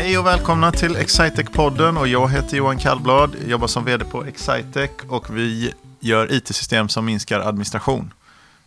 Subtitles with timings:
[0.00, 4.90] Hej och välkomna till Excitec-podden och jag heter Johan Kallblad, jobbar som vd på Excitec
[5.08, 8.12] och vi gör it-system som minskar administration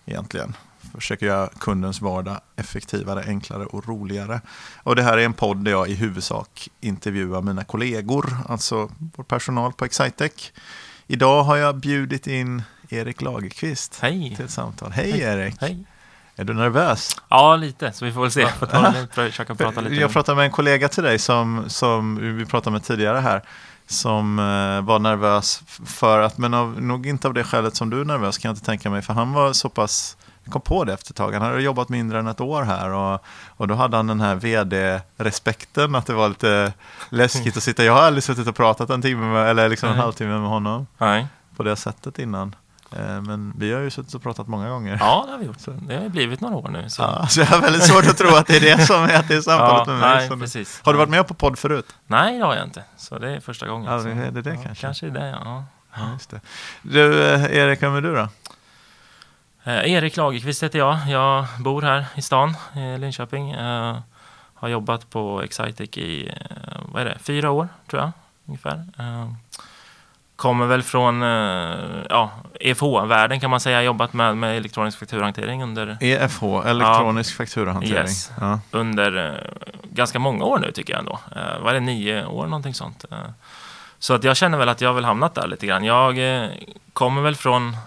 [0.06, 0.56] egentligen.
[0.96, 4.42] Försöker göra kundens vardag effektivare, enklare och roligare.
[4.84, 9.24] Och det här är en podd där jag i huvudsak intervjuar mina kollegor, alltså vår
[9.24, 10.52] personal på Excitec.
[11.08, 14.34] Idag har jag bjudit in Erik Lagerqvist Hej.
[14.36, 14.92] till ett samtal.
[14.92, 15.56] Hej, Erik!
[15.62, 15.86] Hej.
[16.36, 17.18] Är du nervös?
[17.30, 17.92] Ja, lite.
[17.92, 18.48] Så vi får väl se.
[18.48, 19.96] Får ta försöka prata lite.
[19.96, 23.42] Jag pratade med en kollega till dig som, som vi pratade med tidigare här.
[23.88, 28.02] Som eh, var nervös för att, men av, nog inte av det skälet som du
[28.02, 29.02] är nervös kan jag inte tänka mig.
[29.02, 31.90] För han var så pass, jag kom på det efter ett tag, han hade jobbat
[31.90, 32.90] mindre än ett år här.
[32.90, 36.74] Och, och då hade han den här vd-respekten, att det var lite
[37.10, 37.84] läskigt att sitta.
[37.84, 40.88] Jag har aldrig suttit och pratat en timme, med, eller liksom en halvtimme med honom
[40.98, 41.28] Nej.
[41.56, 42.56] på det sättet innan.
[42.98, 44.98] Eh, men vi har ju suttit och pratat många gånger.
[45.00, 45.58] Ja, det har vi gjort.
[45.88, 46.90] Det har ju blivit några år nu.
[46.90, 47.02] Så.
[47.02, 49.28] Ja, så jag har väldigt svårt att tro att det är det som är, att
[49.28, 50.30] det är samtalet med mig.
[50.30, 50.82] nej, precis.
[50.84, 51.96] Har du varit med på podd förut?
[52.08, 52.84] Nej, det har jag inte.
[52.98, 53.92] Så det är första gången.
[53.92, 54.82] Ja, det är det ja, kanske.
[54.86, 55.64] Kanske är det, ja.
[55.96, 56.42] Ja, just det.
[56.82, 58.28] Du, eh, Erik, vem är du då?
[59.64, 60.98] Eh, Erik Lagerqvist heter jag.
[61.08, 63.52] Jag bor här i stan, i Linköping.
[63.52, 63.98] Eh,
[64.54, 68.12] har jobbat på Excitec i, eh, vad är det, fyra år, tror jag,
[68.46, 68.86] ungefär.
[69.00, 69.34] Eh,
[70.36, 73.84] kommer väl från eh, ja, EFH-världen kan man säga.
[73.84, 77.96] Jobbat med, med elektronisk fakturahantering under EFH, elektronisk fakturahantering.
[77.96, 78.32] Yes.
[78.40, 78.60] Ja.
[78.72, 81.20] under eh, ganska många år nu tycker jag ändå.
[81.36, 83.06] Eh, var det nio år någonting sånt?
[84.00, 85.84] Så att jag känner väl att jag har väl hamnat där lite grann.
[85.84, 86.20] Jag
[86.94, 87.78] kommer väl från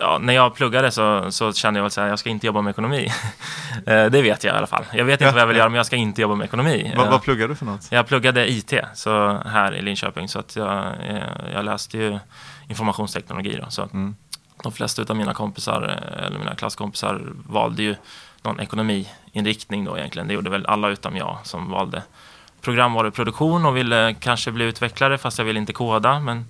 [0.00, 2.60] Ja, när jag pluggade så, så kände jag väl så här, jag ska inte jobba
[2.62, 3.08] med ekonomi.
[3.86, 4.84] Eh, det vet jag i alla fall.
[4.92, 5.60] Jag vet inte Ja, vad jag vill ja.
[5.60, 6.92] göra, men jag ska inte jobba med ekonomi.
[6.96, 7.86] Vad, Eh, vad pluggar du för något?
[7.90, 11.22] jag pluggade IT så här i Linköping, så att jag, eh,
[11.54, 12.18] jag läste ju
[12.68, 13.58] informationsteknologi.
[13.64, 14.14] Då, så Mm.
[14.62, 15.82] de flesta av mina kompisar,
[16.26, 17.96] eller mina klasskompisar, valde ju
[18.42, 20.28] någon ekonomiinriktning då egentligen.
[20.28, 22.02] Det gjorde väl alla utom jag som valde
[22.60, 26.20] programvaruproduktion och ville kanske bli utvecklare fast jag ville inte koda.
[26.20, 26.46] Men,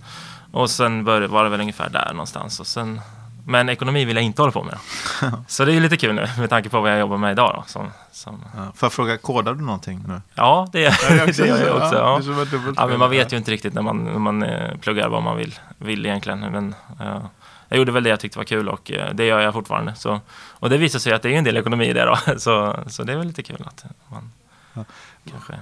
[0.52, 2.60] och sen bör, var det väl ungefär där någonstans.
[2.60, 3.00] Och sen,
[3.46, 4.78] men ekonomi vill jag inte hålla på med.
[5.48, 7.54] Så det är lite kul nu med tanke på vad jag jobbar med idag.
[7.56, 8.62] Då, som, som, Ja.
[8.74, 10.20] Får jag fråga, kodar du någonting nu?
[10.34, 11.96] ja, det, det gör jag också.
[11.96, 12.10] Ja.
[12.10, 14.18] det är som ett dubbelt Ja, men man vet ju inte riktigt när man, när
[14.18, 16.40] man eh, pluggar vad man vill, vill egentligen.
[16.40, 17.22] Men, eh,
[17.68, 19.94] jag gjorde väl det jag tyckte var kul och eh, det gör jag fortfarande.
[19.94, 20.20] Så,
[20.50, 22.18] och det visar sig att det är en del ekonomi i det då.
[22.38, 24.30] Så, så det är väl lite kul att man
[24.74, 24.84] Ja.
[25.30, 25.52] kanske...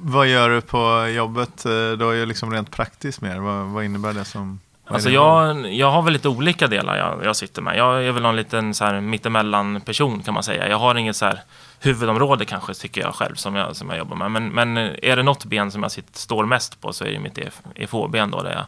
[0.00, 1.64] Vad gör du på jobbet?
[1.66, 3.38] eh, Då är ju liksom rent praktiskt mer.
[3.38, 4.60] Vad, vad innebär det som...
[4.94, 7.76] Alltså jag, jag har väl lite olika delar jag, jag sitter med.
[7.76, 10.68] Jag är väl någon liten så här mittemellan person kan man säga.
[10.68, 11.40] Jag har inget så här
[11.80, 14.30] huvudområde kanske tycker jag själv som jag, som jag jobbar med.
[14.30, 17.18] Men, men är det något ben som jag sitter, står mest på så är det
[17.18, 18.64] mitt EF- EFH-ben då där jag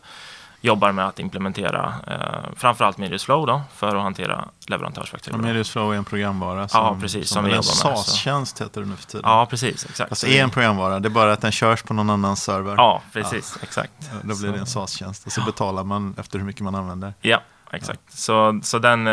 [0.64, 5.38] jobbar med att implementera eh, framförallt Medius Flow då för att hantera leverantörsfakturor.
[5.38, 8.02] Medius Flow är en programvara som, Ja, precis, som vi eller en jobbar med, så.
[8.04, 9.22] SAS-tjänst heter det nu för tiden.
[9.30, 9.84] Ja, precis.
[9.84, 10.08] Exakt.
[10.08, 12.10] Fast Så det är en vi- programvara, det är bara att den körs på någon
[12.10, 12.74] annans server.
[12.76, 13.58] Ja, precis.
[13.62, 13.92] Exakt.
[14.22, 17.14] Då blir det en Så- SAS-tjänst och så betalar man efter hur mycket man använder.
[17.20, 17.40] Ja,
[17.70, 18.00] exakt.
[18.08, 19.12] Så, så den, eh,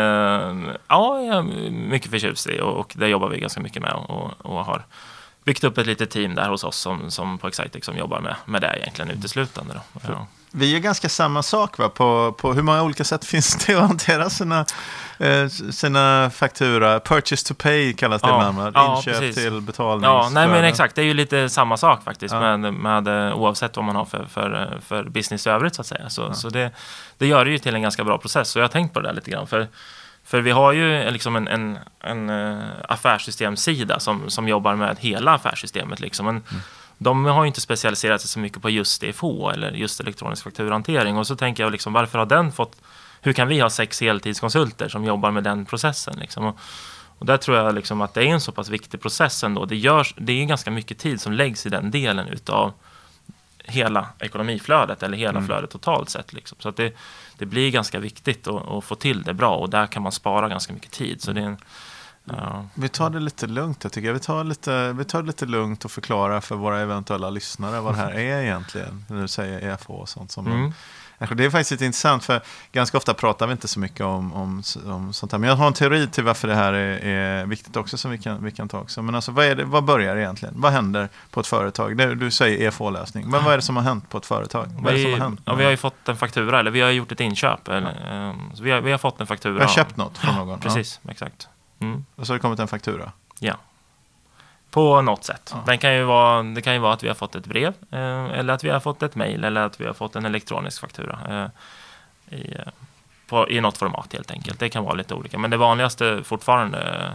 [0.88, 4.30] ja, jag är mycket förtjust i och, och det jobbar vi ganska mycket med och,
[4.46, 4.86] och har
[5.44, 8.34] byggt upp ett litet team där hos oss som, som på Excitec som jobbar med,
[8.44, 9.74] med det egentligen uteslutande.
[9.74, 10.00] Då.
[10.08, 10.26] Ja.
[10.52, 11.88] Vi gör ganska samma sak va?
[11.88, 14.64] På, på hur många olika sätt finns det att hantera sina,
[15.18, 17.00] eh, sina faktura?
[17.00, 18.76] Purchase to pay kallas det Ja, ibland.
[18.76, 19.36] ja, Inköp precis.
[19.44, 20.04] till betalnings.
[20.04, 22.56] Ja, nej men exakt, det är ju lite samma sak faktiskt Ja.
[22.56, 25.80] med, med, eh, oavsett vad man har för, för, eh, för business i övrigt så
[25.80, 26.08] att säga.
[26.10, 26.70] Så, så det,
[27.18, 29.08] det gör det ju till en ganska bra process och jag har tänkt på det
[29.08, 29.46] där lite grann.
[29.46, 29.68] För,
[30.24, 35.32] för vi har ju liksom en, en, en eh, affärssystemsida som, som jobbar med hela
[35.34, 36.00] affärssystemet.
[36.00, 36.26] Liksom.
[36.26, 36.42] Men
[37.02, 39.24] De har ju inte specialiserat sig så mycket på just EFH
[39.54, 41.16] eller just elektronisk fakturahantering.
[41.16, 42.76] Och så tänker jag, liksom, varför har den fått...
[43.20, 46.18] Hur kan vi ha sex heltidskonsulter som jobbar med den processen?
[46.18, 46.44] Liksom?
[46.44, 46.58] Och,
[47.18, 49.64] och där tror jag liksom att det är en så pass viktig process ändå.
[49.64, 52.72] Det, görs, det är ganska mycket tid som läggs i den delen utav
[53.64, 56.32] hela ekonomiflödet eller hela flödet totalt sett.
[56.32, 56.58] Liksom.
[56.60, 56.92] Så att det,
[57.38, 60.48] det blir ganska viktigt att, att få till det bra och där kan man spara
[60.48, 61.22] ganska mycket tid.
[61.22, 61.58] Så det är en,
[62.24, 64.14] ja, Vi tar det lite lugnt, jag tycker jag.
[64.14, 67.94] Vi tar, lite, vi tar det lite lugnt och förklarar för våra eventuella lyssnare vad
[67.94, 69.04] det här är egentligen.
[69.08, 70.30] När du säger EFH och sånt.
[70.30, 70.72] Som Mm.
[71.20, 72.40] Kanske Det är faktiskt lite intressant, för
[72.72, 75.38] ganska ofta pratar vi inte så mycket om, om, om sånt här.
[75.38, 78.18] Men jag har en teori till varför det här är, är viktigt också, som vi
[78.18, 79.02] kan, vi kan ta också.
[79.02, 80.54] Men alltså, vad, är det, vad börjar egentligen?
[80.56, 81.96] Vad händer på ett företag?
[81.96, 84.66] Det, du säger EFH-lösning, men vad är det som har hänt på ett företag?
[84.78, 85.40] Vad är det som vi, har hänt?
[85.44, 87.68] ja, vi har ju fått en faktura, eller vi har gjort ett inköp.
[87.68, 89.52] Eller, ehm, så vi, har, vi har fått en faktura.
[89.52, 90.60] Vi har köpt något från någon?
[90.60, 91.48] Precis, exakt.
[91.80, 92.04] Mm.
[92.16, 93.12] Och så har det kommit en faktura?
[93.38, 93.56] ja.
[94.70, 95.50] På något sätt.
[95.54, 95.62] Ja.
[95.66, 98.24] Den kan ju vara, det kan ju vara att vi har fått ett brev, eh,
[98.24, 101.18] eller att vi har fått ett mejl, eller att vi har fått en elektronisk faktura.
[101.28, 101.48] Eh,
[102.38, 102.72] i, eh,
[103.28, 104.58] på, I något format helt enkelt.
[104.58, 105.38] Det kan vara lite olika.
[105.38, 107.10] Men det vanligaste fortfarande, eh,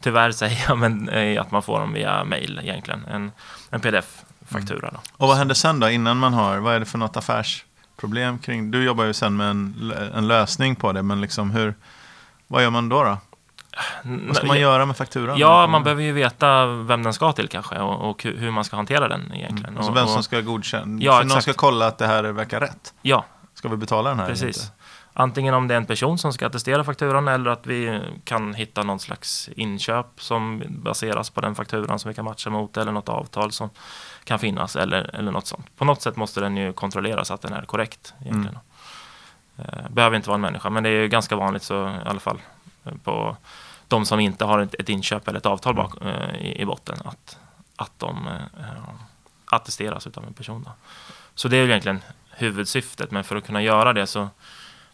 [0.00, 3.04] tyvärr säger jag, men är att man får dem via mejl egentligen.
[3.10, 3.32] En,
[3.70, 4.90] en pdf faktura.
[4.90, 5.00] Då.
[5.16, 8.70] Och vad händer sen då, innan man har, vad är det för något affärsproblem kring,
[8.70, 11.74] du jobbar ju sen med en, en lösning på det, men liksom hur,
[12.46, 13.04] vad gör man då?
[13.04, 13.18] då?
[14.02, 15.38] Vad ska man göra med fakturan?
[15.38, 18.76] Ja, man behöver ju veta vem den ska till kanske och, och hur man ska
[18.76, 19.64] hantera den egentligen.
[19.64, 19.76] Mm.
[19.78, 21.42] Alltså vem som ska godkänna, Ja, för någon exakt.
[21.42, 22.94] ska kolla att det här verkar rätt.
[23.02, 23.24] Ja,
[23.54, 24.56] Ska vi betala den här precis.
[24.56, 24.72] inte?
[25.12, 28.82] Antingen om det är en person som ska attestera fakturan eller att vi kan hitta
[28.82, 33.08] någon slags inköp som baseras på den fakturan som vi kan matcha mot eller något
[33.08, 33.70] avtal som
[34.24, 35.76] kan finnas eller, eller något sånt.
[35.76, 38.58] På något sätt måste den ju kontrolleras att den är korrekt egentligen.
[39.58, 42.20] Eh, Behöver inte vara en människa, men det är ju ganska vanligt så i alla
[42.20, 42.38] fall
[43.04, 43.36] på
[43.88, 47.38] de som inte har ett, inköp eller ett avtal bak, eh, i, i botten att,
[47.76, 48.94] att de eh,
[49.44, 50.62] attesteras utav en person.
[50.62, 50.70] Då.
[51.34, 52.00] Så det är ju egentligen
[52.30, 54.28] huvudsyftet, men för att kunna göra det så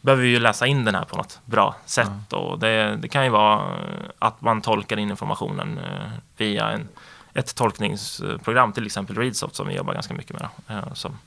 [0.00, 2.32] behöver vi ju läsa in den här på något bra sätt.
[2.32, 5.81] Och det, det kan ju vara eh, att man tolkar in informationen
[6.37, 6.88] via en,
[7.35, 10.49] ett tolkningsprogram, till exempel Readsoft som vi jobbar ganska mycket med.
[10.88, 11.19] Då, som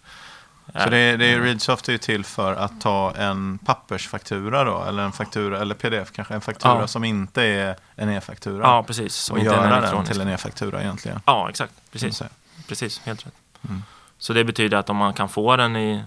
[0.74, 4.84] Så det, är- det är, Readsoft är ju till för att ta en pappersfaktura då,
[4.84, 6.88] eller en faktura, eller pdf kanske, en faktura Ja.
[6.88, 8.64] som inte är en e-faktura.
[8.64, 9.16] Ja, precis.
[9.16, 10.12] Som och göra den elektronisk.
[10.12, 11.20] till en e-faktura egentligen.
[11.26, 11.74] Ja, exakt.
[11.92, 12.22] Precis.
[12.68, 13.34] Precis, helt rätt.
[13.70, 13.84] Mm.
[14.18, 16.04] Så det betyder att om man kan få den i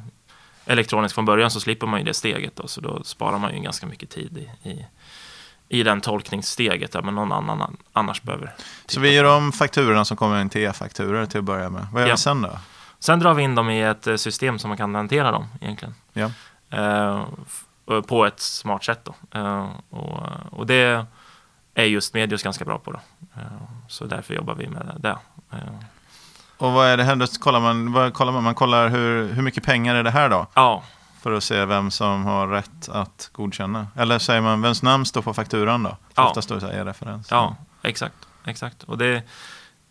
[0.66, 2.56] elektroniskt från början så slipper man ju det steget.
[2.56, 4.86] Då, så då sparar man ju ganska mycket tid i, i,
[5.68, 8.54] i den tolkningssteget där men någon annan an- annars behöver.
[8.86, 11.86] Så vi gör om fakturorna som kommer in till e-fakturor till att börja med.
[11.92, 12.14] Vad gör Ja.
[12.14, 12.58] vi sen då?
[13.00, 15.94] Sen drar vi in dem i ett eh, system som man kan hantera dem egentligen.
[16.12, 16.31] Ja.
[16.70, 17.25] Eh,
[17.91, 19.38] eh, på ett smart sätt då.
[19.38, 20.20] Eh, och,
[20.52, 21.06] och det
[21.75, 23.00] är just Medius ganska bra på då.
[23.37, 23.43] Eh,
[23.88, 25.19] så därför jobbar vi med det.
[25.52, 25.58] Eh,
[26.58, 27.17] Och vad är det här?
[27.17, 28.43] Då kollar man, vad kollar man?
[28.44, 30.46] man kollar hur, hur mycket pengar är det här då?
[30.55, 30.82] ja,
[31.20, 33.87] För att se vem som har rätt att godkänna.
[33.96, 35.96] Eller säger man vems namn står på fakturan då?
[36.14, 36.26] Ja.
[36.29, 37.31] Ofta står det så här e-referens.
[37.31, 38.14] Ja, exakt.
[38.44, 38.82] exakt.
[38.82, 39.23] Och det,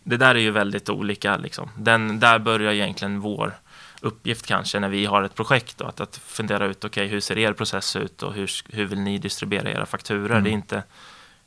[0.02, 1.36] det där är ju väldigt olika.
[1.36, 1.70] Liksom.
[1.76, 3.54] Den, där börjar egentligen vår
[4.00, 5.78] uppgift kanske när vi har ett projekt.
[5.78, 9.00] Då, att, att fundera ut, okej, hur ser er process ut och hur, hur vill
[9.00, 10.30] ni distribuera era fakturor?
[10.30, 10.44] Mm.
[10.44, 10.82] Det, är inte,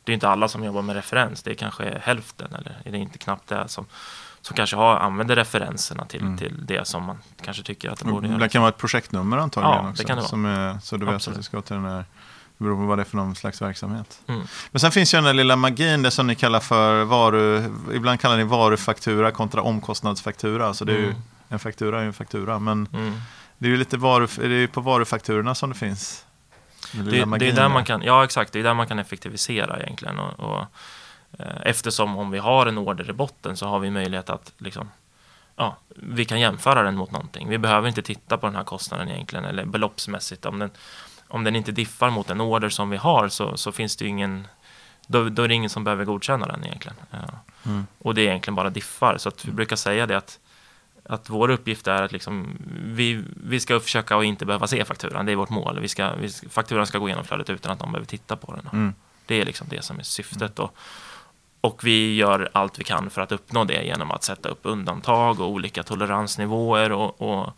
[0.04, 1.44] det är inte alla som jobbar med referens.
[1.44, 3.86] Det är kanske hälften eller är det inte knappt det som,
[4.42, 6.38] som kanske har, använder referenserna till, Mm.
[6.38, 8.50] till det som man kanske tycker att det borde Det göra.
[8.50, 10.04] kan vara ett projektnummer antagligen Ja, det också.
[10.04, 10.70] kan det vara.
[10.70, 11.36] Är, så du vet Absolut.
[11.38, 12.06] att det ska till den här, det
[12.64, 14.20] beror på vad det är för någon slags verksamhet.
[14.28, 14.42] Mm.
[14.72, 17.64] Men sen finns ju den där lilla magin, det som ni kallar för varu,
[17.94, 20.68] ibland kallar ni varufaktura kontra omkostnadsfaktura.
[20.68, 21.22] Alltså det är ju, Mm.
[21.50, 23.14] en faktura är ju en faktura, men Mm.
[23.58, 26.26] det är ju lite varu, det är ju på varufakturorna som det finns.
[26.92, 30.20] Det, det är där man kan, ja exakt, det är där man kan effektivisera egentligen.
[30.20, 30.66] Och, och,
[31.40, 34.90] eh, eftersom om vi har en order i botten så har vi möjlighet att liksom,
[35.56, 37.50] ja, vi kan jämföra den mot någonting.
[37.50, 40.46] Vi behöver inte titta på den här kostnaden egentligen, eller beloppsmässigt.
[40.46, 40.72] Om den,
[41.34, 44.10] om den inte diffar mot en order som vi har så, så finns det ju
[44.10, 44.48] ingen,
[45.08, 46.98] då, då är det ingen som behöver godkänna den egentligen.
[47.66, 47.88] Mm.
[48.00, 49.18] Och det är egentligen bara diffar.
[49.18, 50.40] Så att vi brukar säga det att,
[51.04, 55.26] att vår uppgift är att liksom, vi, vi ska försöka att inte behöva se fakturan.
[55.26, 55.80] Det är vårt mål.
[55.80, 58.70] Vi ska, vi, fakturan ska gå igenom flödet utan att de behöver titta på den.
[58.74, 58.94] Mm.
[59.26, 60.60] Det är liksom det som är syftet.
[60.60, 60.76] Och,
[61.62, 65.40] och vi gör allt vi kan för att uppnå det genom att sätta upp undantag
[65.40, 67.54] och olika toleransnivåer och, och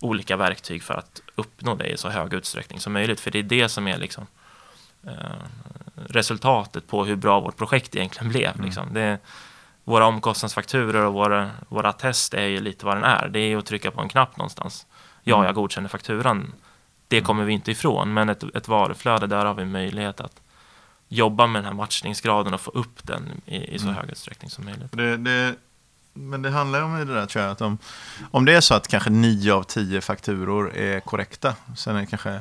[0.00, 3.20] olika verktyg för att uppnå det i så hög utsträckning som möjligt.
[3.20, 4.26] För det är det som är liksom,
[5.06, 5.12] eh,
[6.08, 8.54] resultatet på hur bra vårt projekt egentligen blev.
[8.54, 8.64] Mm.
[8.64, 8.94] Liksom.
[8.94, 9.18] Det,
[9.84, 13.28] våra omkostnadsfakturor och våra, våra test är ju lite vad den är.
[13.28, 14.86] Det är ju att trycka på en knapp någonstans.
[15.22, 15.46] Ja, Mm.
[15.46, 16.52] jag godkänner fakturan.
[17.08, 20.40] Det kommer vi inte ifrån, men ett, ett varuflöde, där har vi möjlighet att
[21.08, 23.96] jobba med den här matchningsgraden och få upp den i, i så Mm.
[23.96, 24.92] hög utsträckning som möjligt.
[24.92, 25.54] Det, det,
[26.16, 27.52] men det handlar ju om det där tror jag.
[27.52, 27.78] Att om,
[28.30, 31.54] om det är så att kanske nio av tio fakturor är korrekta.
[31.76, 32.40] Sen är det kanske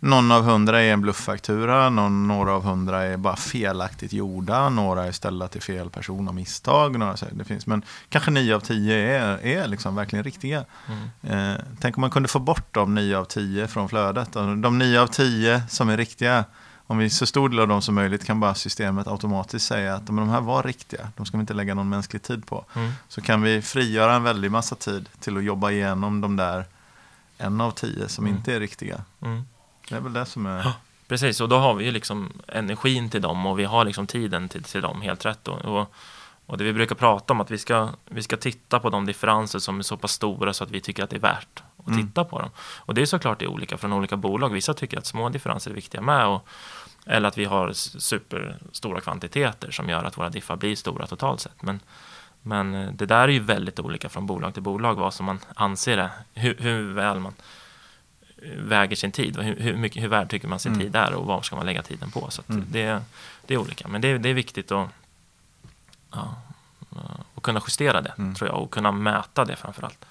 [0.00, 1.90] någon av hundra är en blufffaktura.
[1.90, 4.68] Någon, några av hundra är bara felaktigt gjorda.
[4.68, 6.98] Några är ställda till fel person av misstag.
[6.98, 10.64] Några, så- det finns, men kanske nio av tio är, är liksom verkligen riktiga.
[11.22, 11.50] Mm.
[11.50, 14.36] Eh, tänk om man kunde få bort de nio av tio från flödet.
[14.36, 16.44] Och De nio av tio som är riktiga,
[16.86, 20.08] om vi så stor del av dem som möjligt kan bara systemet automatiskt säga att
[20.08, 22.64] men de här var riktiga, de ska vi inte lägga någon mänsklig tid på.
[22.74, 22.92] Mm.
[23.08, 26.64] Så kan vi frigöra en väldig massa tid till att jobba igenom de där
[27.38, 28.36] en av tio som Mm.
[28.36, 29.00] inte är riktiga.
[29.20, 29.44] Mm.
[29.88, 30.58] Det är väl det som är...
[30.58, 30.72] Ja.
[31.08, 34.48] Precis, och då har vi ju liksom energin till dem och vi har liksom tiden
[34.48, 35.48] till, till dem, helt rätt.
[35.48, 35.92] Och, och,
[36.46, 39.58] och det vi brukar prata om att vi ska, vi ska titta på de differenser
[39.58, 42.06] som är så pass stora så att vi tycker att det är värt att Mm.
[42.06, 42.50] titta på dem.
[42.58, 44.48] Och det är såklart det är olika från olika bolag.
[44.52, 46.26] Vissa tycker att små differenser är viktiga med.
[46.26, 46.48] Och,
[47.06, 51.62] eller att vi har superstora kvantiteter som gör att våra diffar blir stora totalt sett.
[51.62, 51.80] Men,
[52.42, 55.38] men eh, det där är ju väldigt olika från bolag till bolag vad som man
[55.56, 56.10] anser det.
[56.34, 57.34] Hur, hur väl man
[58.42, 60.84] eh, väger sin tid och hur, hur, mycket, hur värd tycker man sin Mm.
[60.86, 62.30] tid är och vad ska man lägga tiden på.
[62.30, 62.64] Så Mm.
[62.70, 63.00] det,
[63.46, 63.88] det är olika.
[63.88, 64.88] Men det, det är viktigt att
[66.12, 66.34] ja,
[66.92, 68.34] eh, och kunna justera det, Mm.
[68.34, 70.04] tror jag, och kunna mäta det framförallt.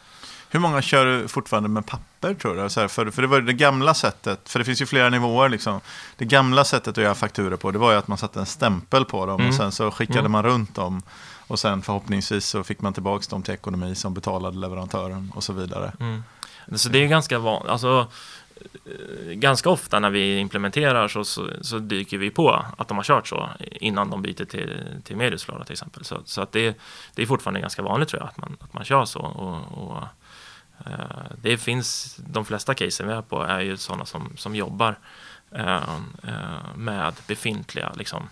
[0.55, 2.69] Hur många kör du fortfarande med papper tror du?
[2.69, 5.49] Så här, för, för det var det gamla sättet, för det finns ju flera nivåer
[5.49, 5.81] liksom.
[6.17, 9.05] Det gamla sättet att göra fakturor på, det var ju att man satte en stämpel
[9.05, 9.49] på dem Mm.
[9.49, 10.31] och sen så skickade Mm.
[10.31, 11.01] man runt dem.
[11.47, 15.53] Och sen förhoppningsvis så fick man tillbaka dem till ekonomi som betalade leverantören och så
[15.53, 15.91] vidare.
[15.99, 16.23] Mm.
[16.75, 18.07] Så det är ju ganska van, alltså,
[18.85, 23.03] Eh, ganska ofta när vi implementerar så, så, så dyker vi på att de har
[23.03, 26.05] kört så innan de byter till, till Mediusflora till exempel.
[26.05, 26.77] Så, så att det,
[27.15, 29.19] det är fortfarande ganska vanligt tror jag att man, att man kör så.
[29.19, 30.03] Och, och,
[30.85, 34.99] eh, det finns, de flesta casen vi är på är ju sådana som, som jobbar
[35.51, 35.83] eh,
[36.23, 38.29] eh med befintliga liksom,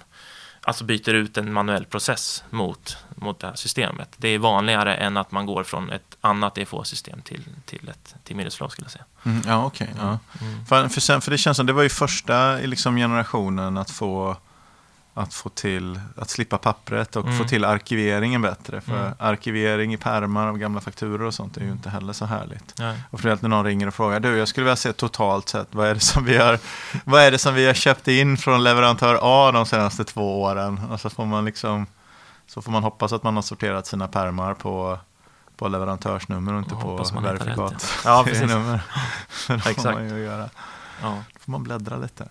[0.63, 4.09] alltså byter ut en manuell process mot, mot det här systemet.
[4.17, 8.35] Det är vanligare än att man går från ett annat EFO-system till, till ett till
[8.35, 9.05] Mediusflow skulle jag säga.
[9.23, 9.89] Mm, ja, okej.
[9.97, 10.19] ja.
[10.41, 10.65] Mm.
[10.65, 13.91] För, för, sen, för det känns som det var ju första i liksom generationen att
[13.91, 14.37] få,
[15.15, 17.37] att få till, att slippa pappret och Mm.
[17.37, 18.81] få till arkiveringen bättre.
[18.81, 19.13] För Mm.
[19.19, 22.73] arkivering i pärmar av gamla fakturor och sånt är ju inte heller så härligt.
[22.79, 22.97] Nej.
[23.09, 25.87] Och för när någon ringer och frågar, du jag skulle vilja se totalt sett, vad
[25.87, 26.59] är det som vi har,
[27.05, 30.79] vad är det som vi har köpt in från leverantör A de senaste två åren?
[30.91, 31.85] Och så får man liksom,
[32.47, 34.99] så får man hoppas att man har sorterat sina pärmar på,
[35.57, 37.93] på leverantörsnummer och inte Och på verifikat.
[38.05, 38.49] Ja, precis.
[38.49, 38.79] nummer.
[39.47, 39.83] det får Exakt.
[39.97, 40.49] man ju göra.
[41.01, 41.23] Ja.
[41.33, 42.27] Då får man bläddra lite.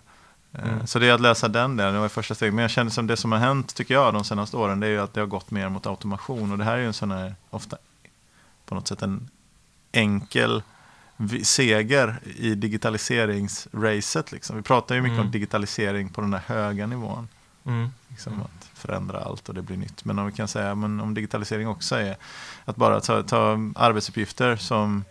[0.53, 0.87] Eh, Mm.
[0.87, 2.53] Så det är att läsa den delen, det var första steget.
[2.53, 4.91] Men jag känner som det som har hänt, tycker jag, de senaste åren, det är
[4.91, 6.51] ju att det har gått mer mot automation.
[6.51, 7.77] Och det här är ju en sån här, ofta
[8.65, 9.29] på något sätt en
[9.91, 10.63] enkel
[11.43, 14.31] seger i digitaliseringsracet.
[14.31, 14.55] Liksom.
[14.55, 15.25] Vi pratar ju mycket Mm.
[15.25, 17.27] om digitalisering på den där höga nivån.
[17.65, 17.89] Mm.
[18.07, 18.45] Liksom Mm.
[18.45, 20.05] Att förändra allt och det blir nytt.
[20.05, 22.15] Men om vi kan säga men om digitalisering också är
[22.65, 25.03] att bara ta, ta arbetsuppgifter som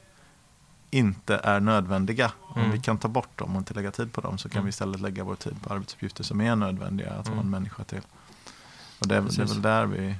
[0.92, 2.32] inte är nödvändiga.
[2.42, 2.72] Om Mm.
[2.72, 4.64] vi kan ta bort dem och inte lägga tid på dem så kan Mm.
[4.64, 7.44] vi istället lägga vår tid på arbetsuppgifter som är nödvändiga att ha Mm.
[7.44, 8.00] en människa till.
[8.98, 10.14] Och det det är väl där vi...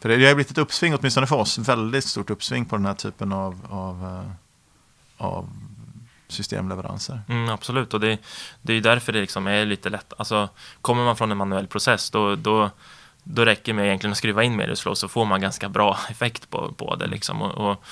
[0.00, 2.94] För det har blivit ett uppsving, åtminstone för oss, väldigt stort uppsving på den här
[2.94, 4.30] typen av, av, eh,
[5.26, 5.48] av
[6.28, 7.20] systemleveranser.
[7.28, 8.18] Mm, absolut, och det,
[8.62, 10.12] det är därför det liksom är lite lätt.
[10.18, 10.48] Alltså,
[10.80, 12.70] kommer man från en manuell process då, då,
[13.24, 16.50] då räcker det med egentligen att skruva in Mediusflow så får man ganska bra effekt
[16.50, 17.06] på, på det.
[17.06, 17.42] Liksom.
[17.42, 17.84] Och, och,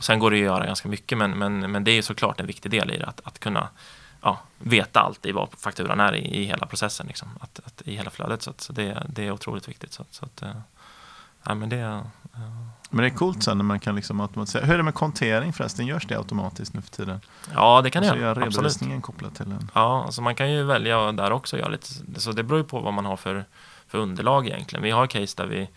[0.00, 2.40] och sen går det att göra ganska mycket, men, men, men det är ju såklart
[2.40, 3.06] en viktig del i det.
[3.06, 3.68] Att, att kunna
[4.22, 7.28] ja, veta alltid vad fakturan är i, i hela processen, liksom.
[7.40, 8.42] att, att, i hela flödet.
[8.42, 9.92] Så, att, så det, det är otroligt viktigt.
[9.92, 10.50] Så, så att, eh,
[11.42, 12.02] ja, men det, eh,
[12.90, 14.64] Men det är coolt sen när man kan liksom automatisera.
[14.64, 15.86] Hur är det med kontering förresten?
[15.86, 17.20] Görs det automatiskt nu för tiden?
[17.54, 18.26] ja, det kan det så göra.
[18.26, 18.56] är Absolut.
[18.56, 19.70] redovisningen kopplat till en.
[19.74, 22.80] Ja, alltså man kan ju välja där också göra lite, så det beror ju på
[22.80, 23.44] vad man har för,
[23.88, 24.82] för underlag egentligen.
[24.82, 25.68] Vi har case där vi,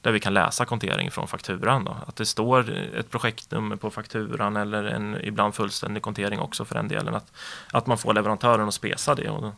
[0.00, 1.96] där vi kan läsa kontering från fakturan då.
[2.06, 6.88] Att det står ett projektnummer på fakturan eller en ibland fullständig kontering också för den
[6.88, 7.14] delen.
[7.14, 7.32] Att,
[7.72, 9.52] att man får leverantören att spesa det och då,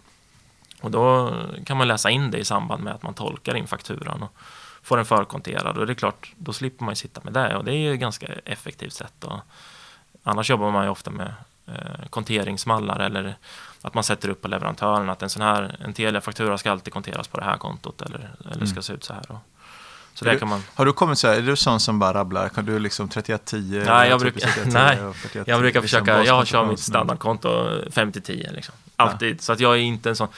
[0.80, 1.34] och då
[1.66, 4.32] kan man läsa in det i samband med att man tolkar in fakturan och
[4.82, 7.72] får den förkonterad och det är klart, då slipper man sitta med det och det
[7.72, 9.24] är ju ett ganska effektivt sätt.
[9.24, 9.38] Och
[10.22, 11.34] annars jobbar man ju ofta med
[11.66, 13.36] eh, konteringsmallar eller
[13.82, 17.28] att man sätter upp på leverantören att en sån här en Telia-faktura ska alltid konteras
[17.28, 18.82] på det här kontot eller, eller ska Mm.
[18.82, 19.30] se ut så här.
[19.30, 19.38] Och,
[20.18, 21.98] så Är där du- kan man, Har du kommit så här, är du sån som
[21.98, 22.48] bara rabblar?
[22.48, 23.82] Kan du liksom 3110?
[23.86, 27.48] Nej, jag brukar- 3110 nej, och 4110, jag brukar liksom försöka, jag kör mitt standardkonto
[27.90, 28.74] 50-10 liksom.
[28.96, 29.40] Alltid.
[29.40, 30.28] Så att jag är inte en sån,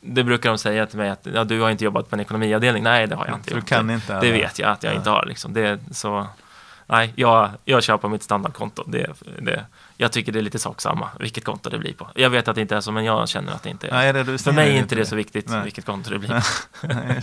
[0.00, 2.82] det brukar de säga till mig att ja, du har inte jobbat på en ekonomiavdelning.
[2.82, 4.30] Nej, det har jag inte För du kan det, inte det alla.
[4.32, 5.52] vet jag att jag inte har liksom.
[5.52, 6.26] Det, så,
[6.86, 8.84] nej, jag, jag kör på mitt standardkonto.
[8.86, 9.64] Det, det,
[9.96, 12.08] jag tycker det är lite sak samma vilket konto det blir på.
[12.14, 13.92] Jag vet att det inte är så, men jag känner att det inte är.
[13.92, 15.64] Nej, För redovisningen mig är inte det så viktigt Nej.
[15.64, 16.86] vilket konto det blir på.
[16.86, 17.20] Nej,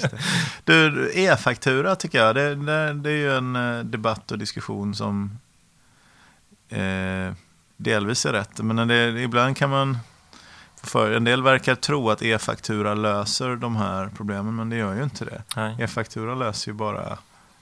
[0.64, 0.90] det.
[0.90, 5.40] Du, e-faktura tycker jag, det, det, det är ju en eh, debatt och diskussion som
[6.70, 7.34] eh,
[7.78, 8.60] delvis är rätt.
[8.60, 9.98] Men det, ibland kan man,
[10.84, 15.04] för en del verkar tro att e-faktura löser de här problemen, men det gör ju
[15.04, 15.44] inte det.
[15.80, 17.18] E-faktura löser ju bara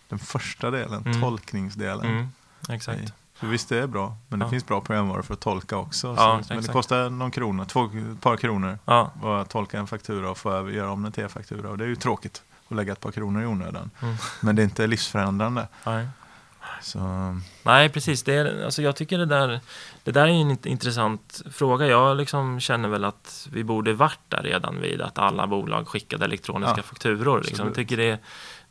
[0.10, 1.22] den första delen, Mm.
[1.22, 2.06] tolkningsdelen.
[2.06, 2.28] Mm,
[2.70, 3.14] exakt.
[3.36, 4.50] För visst, det är bra, men det Ja.
[4.50, 6.08] finns bra programvaror för att tolka också.
[6.18, 7.90] Ja, så, men det kostar någon krona, två,
[8.22, 9.12] par kronor Ja.
[9.42, 11.70] att tolka en faktura och få över, göra om den till e-faktura.
[11.70, 13.92] Och det är ju tråkigt att lägga ett par kronor i onödan.
[14.02, 14.16] Mm.
[14.42, 15.68] Men det är inte livsförändrande.
[15.86, 16.08] Nej.
[16.82, 17.00] Så,
[17.64, 18.24] Nej, precis.
[18.24, 19.60] Det är, alltså jag tycker det där,
[20.04, 21.88] det där är en int- intressant fråga.
[21.88, 26.26] Jag liksom känner väl att vi borde varit där redan vid att alla bolag skickade
[26.26, 27.42] elektroniska Ja, fakturor.
[27.44, 27.66] Liksom.
[27.68, 28.20] Jag tycker det,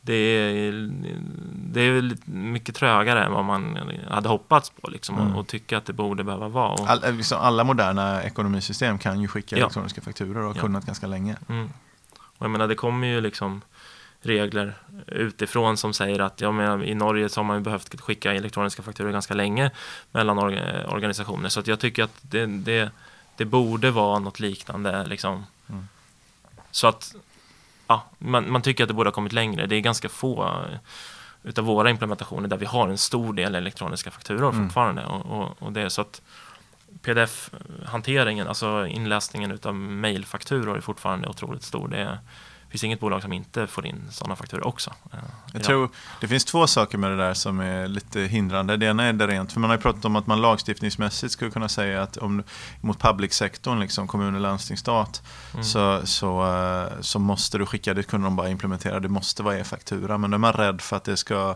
[0.01, 0.89] det, är,
[1.55, 3.77] det är mycket trögare än vad man
[4.09, 5.33] hade hoppats på liksom, Mm.
[5.33, 6.69] och, och tycker att det borde behöva vara.
[6.71, 9.59] Och, all, liksom alla moderna ekonomisystem kan ju skicka Ja.
[9.63, 10.61] elektroniska fakturor och har Ja.
[10.61, 11.35] kunnat ganska länge.
[11.49, 11.69] Mm.
[12.19, 13.61] Och jag menar, det kommer ju liksom
[14.21, 14.73] regler
[15.07, 18.81] utifrån som säger att ja, men i Norge så har man ju behövt skicka elektroniska
[18.83, 19.71] fakturor ganska länge
[20.11, 21.49] mellan or- organisationer.
[21.49, 22.91] Så att jag tycker att det, det,
[23.37, 25.05] det borde vara något liknande.
[25.05, 25.45] Liksom.
[25.69, 25.87] Mm.
[26.71, 27.15] Så att
[27.89, 29.65] ja, man, man tycker att det borde ha kommit längre.
[29.65, 30.63] Det är ganska få
[31.43, 34.63] utav våra implementationer där vi har en stor del elektroniska fakturor Mm.
[34.65, 35.05] fortfarande.
[35.05, 36.21] Och, och, och det är så att
[37.01, 41.87] pdf-hanteringen, alltså inläsningen utav mejlfakturor är fortfarande otroligt stor.
[41.87, 42.17] Det är,
[42.69, 44.89] finns inget bolag som inte får in sådana fakturor också.
[45.13, 45.19] Eh,
[45.53, 45.65] Jag ja.
[45.65, 45.89] tror
[46.21, 48.77] det finns två saker med det där som är lite hindrande.
[48.77, 51.51] Det ena är det rent, för man har ju pratat om att man lagstiftningsmässigt skulle
[51.51, 52.43] kunna säga att om,
[52.81, 55.21] mot public-sektorn, liksom kommuner, landsting, stat,
[55.53, 55.63] Mm.
[55.63, 59.57] så, så, eh, så måste du skicka, det kunde de bara implementera, det måste vara
[59.57, 60.17] e-faktura.
[60.17, 61.55] Men då är man rädd för att det ska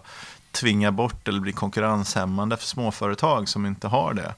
[0.51, 4.33] tvinga bort eller bli konkurrenshämmande för småföretag som inte har det.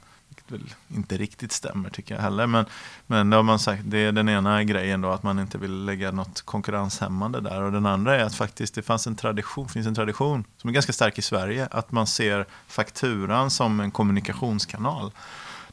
[0.48, 2.46] Vilket väl inte riktigt stämmer tycker jag heller.
[2.46, 2.64] Men,
[3.06, 5.84] men det har man sagt, det är den ena grejen då, att man inte vill
[5.84, 7.62] lägga något konkurrenshämmande där.
[7.62, 10.74] Och den andra är att faktiskt det fanns en tradition, finns en tradition som är
[10.74, 15.12] ganska stark i Sverige, att man ser fakturan som en kommunikationskanal.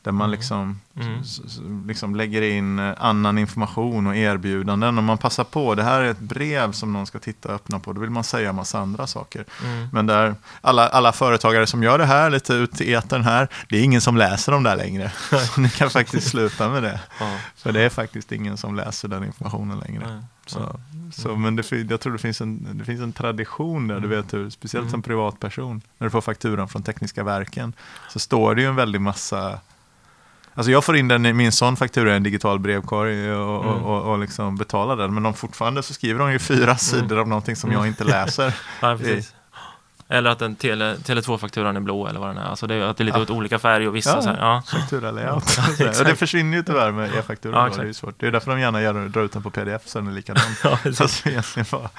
[0.03, 1.19] Där man liksom, Mm.
[1.21, 4.97] s- s- liksom lägger in eh, annan information och erbjudanden.
[4.97, 7.79] Och man passar på, det här är ett brev som någon ska titta och öppna
[7.79, 7.93] på.
[7.93, 9.45] Då vill man säga massa andra saker.
[9.65, 9.87] Mm.
[9.91, 13.77] Men där alla, alla företagare som gör det här, lite ut i etern här, det
[13.77, 15.11] är ingen som läser dem där längre.
[15.55, 16.99] Så ni kan faktiskt sluta med det.
[17.19, 17.37] Ja.
[17.55, 20.03] För det är faktiskt ingen som läser den informationen längre.
[20.09, 20.21] Nej.
[20.45, 20.79] Så,
[21.13, 24.33] så, men det, jag tror det finns en, det finns en tradition där, du vet
[24.33, 25.01] hur, speciellt som Mm.
[25.03, 27.73] privatperson, när du får fakturan från Tekniska verken,
[28.09, 29.59] så står det ju en väldig massa
[30.55, 33.75] Alltså jag får in den i min sån faktura i en digital brevkorg och, Mm.
[33.83, 35.13] och, och, och liksom betalar den.
[35.13, 38.53] Men de fortfarande så skriver de ju fyra sidor av någonting som jag inte läser.
[38.81, 39.33] Ja, precis.
[40.09, 42.45] Eller att en tele, Tele2-fakturan är blå eller vad den är.
[42.45, 43.21] Alltså det att det är lite Ja.
[43.23, 44.21] åt olika färger och vissa Ja.
[44.21, 44.37] så här.
[44.39, 44.63] Ja.
[44.67, 45.57] Faktura-layout.
[45.79, 47.55] Ja, och det försvinner ju tyvärr med e-fakturor.
[47.55, 48.15] Ja, då, det är ju svårt.
[48.19, 50.43] Det är därför de gärna gör, drar ut den på pdf så den är likadan.
[50.63, 50.77] Ja.
[50.95, 51.89] Fast vi egentligen bara,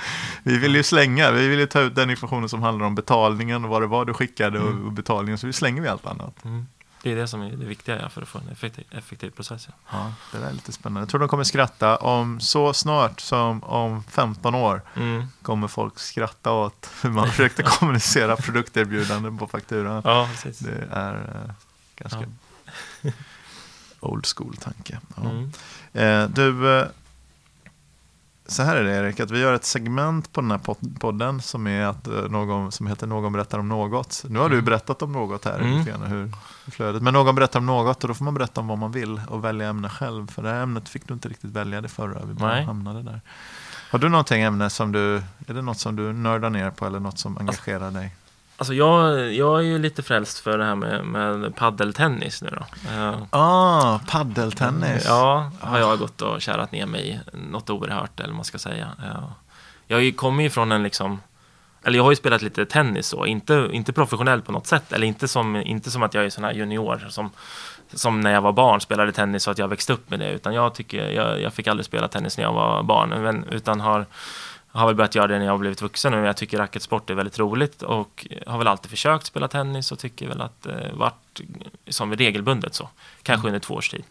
[0.42, 3.64] vi vill ju slänga, vi vill ju ta ut den informationen som handlar om betalningen
[3.64, 4.86] och vad det var du skickade och, Mm.
[4.86, 6.44] och betalningen, så vi slänger vi allt annat.
[6.44, 6.66] Mm.
[7.04, 9.68] Det är det som är det viktiga ja, för att få en effektiv, effektiv process.
[9.68, 9.74] Ja.
[9.92, 11.00] Ja, det där är lite spännande.
[11.00, 15.26] Jag tror de kommer skratta om så snart som om 15 år Mm.
[15.42, 20.02] kommer folk skratta åt hur man försökte kommunicera produkterbjudanden på fakturan.
[20.04, 20.58] ja, precis.
[20.58, 21.52] Det är eh,
[21.96, 22.24] ganska
[24.00, 24.98] old school tanke.
[25.16, 25.22] Ja.
[25.30, 25.52] Mm.
[25.92, 26.86] Eh, du, eh,
[28.46, 31.42] så här är det Erik, att vi gör ett segment på den här pod- podden
[31.42, 34.22] som, är att, eh, någon, som heter Någon berättar om något.
[34.28, 34.64] Nu har du Mm.
[34.64, 35.84] berättat om något här, Mm.
[35.84, 36.32] grann, hur,
[36.64, 37.02] hur flödet.
[37.02, 39.44] Men någon berättar om något och då får man berätta om vad man vill och
[39.44, 40.26] välja ämne själv.
[40.26, 42.64] För det här ämnet fick du inte riktigt välja det förra, vi bara Nej.
[42.64, 43.20] hamnade där.
[43.90, 47.00] Har du någonting ämne som du, är det något som du nördar ner på eller
[47.00, 48.14] något som engagerar dig?
[48.64, 52.90] Alltså jag, jag är ju lite frälst för det här med, med paddeltennis nu då.
[52.92, 55.04] Eh, Ah, paddeltennis.
[55.06, 58.58] Ja, har jag gått och kärat ner mig i något oerhört eller vad man ska
[58.58, 58.88] säga.
[58.98, 59.32] Ja.
[59.86, 61.20] Jag kommer ju från en liksom
[61.84, 64.92] eller jag har ju spelat lite tennis så, inte, inte professionellt på något sätt.
[64.92, 67.30] Eller inte som, inte som att jag är sån här junior som,
[67.94, 70.30] som när jag var barn spelade tennis så att jag växte upp med det.
[70.32, 73.08] Utan jag tycker, jag, jag fick aldrig spela tennis när jag var barn.
[73.08, 74.06] Men, utan har,
[74.74, 76.14] har väl börjat göra det när jag har blivit vuxen.
[76.14, 77.82] Och jag tycker racketsport är väldigt roligt.
[77.82, 81.40] Och har väl alltid försökt spela tennis och tycker väl att det eh, varit
[81.88, 82.88] som regelbundet så.
[83.22, 84.04] Kanske under två års tid.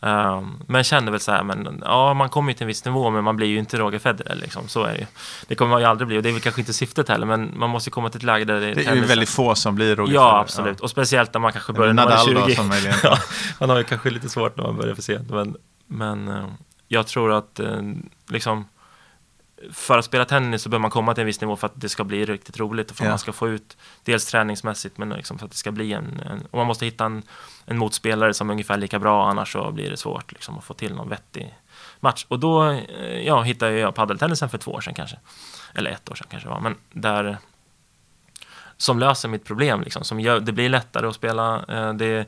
[0.00, 3.10] Um, men känner väl så här, men ja, man kommer ju till en viss nivå,
[3.10, 4.68] men man blir ju inte Roger Federer liksom.
[4.68, 5.06] Så är det ju.
[5.46, 7.58] Det kommer man ju aldrig bli och det är väl kanske inte syftet heller, men
[7.58, 9.74] man måste komma till ett läge där det är Det är ju väldigt få som
[9.74, 10.40] blir Roger Ja, Federer.
[10.40, 10.80] absolut.
[10.80, 12.54] Och speciellt när man kanske börjar när man är Nadal då, 20.
[12.54, 12.96] som möjligen.
[13.02, 13.18] ja,
[13.60, 15.30] man har ju kanske lite svårt när man börjar för sent.
[15.30, 16.46] Men, men eh,
[16.88, 17.82] jag tror att eh,
[18.28, 18.64] liksom
[19.72, 21.88] för att spela tennis så behöver man komma till en viss nivå för att det
[21.88, 23.10] ska bli riktigt roligt och för att Ja.
[23.12, 26.46] man ska få ut dels träningsmässigt men liksom för att det ska bli en, en
[26.50, 27.22] och man måste hitta en,
[27.66, 30.74] en motspelare som är ungefär lika bra annars så blir det svårt liksom, att få
[30.74, 31.54] till någon vettig
[32.00, 32.26] match.
[32.28, 35.16] Och då eh, ja, hittade jag paddeltennisen för två år sedan kanske.
[35.74, 36.60] Eller ett år sedan kanske var.
[36.60, 37.38] Men där
[38.76, 40.04] som löser mitt problem liksom.
[40.04, 41.64] Som gör, det blir lättare att spela.
[41.68, 42.26] Eh, det,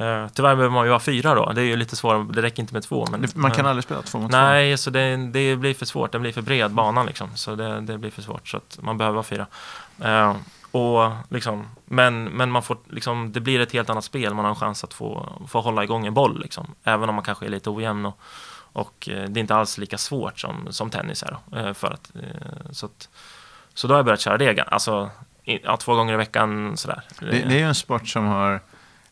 [0.00, 1.52] eh, tyvärr behöver man ju ha fyra då.
[1.52, 2.26] Det är ju lite svårare.
[2.32, 3.06] Det räcker inte med två.
[3.10, 4.38] Men, Man kan eh, aldrig spela två mot två.
[4.38, 6.12] Nej, så det, det blir för svårt.
[6.12, 7.28] Den blir för bred, banan liksom.
[7.34, 8.48] Så det, det blir för svårt.
[8.48, 9.46] Så att man behöver ha fyra.
[10.02, 10.36] Eh,
[10.70, 14.34] och liksom, men men man får, liksom, det blir ett helt annat spel.
[14.34, 16.40] Man har en chans att få, få hålla igång en boll.
[16.40, 16.74] Liksom.
[16.84, 18.06] Även om man kanske är lite ojämn.
[18.06, 18.20] Och,
[18.72, 21.30] och det är inte alls lika svårt som, som tennis är.
[21.30, 22.10] Då, för att,
[22.70, 23.08] så, att,
[23.74, 24.60] så då har jag börjat köra det.
[24.60, 25.10] Alltså,
[25.44, 27.02] ja, två gånger i veckan sådär.
[27.20, 28.60] Det, det är ju en sport som har,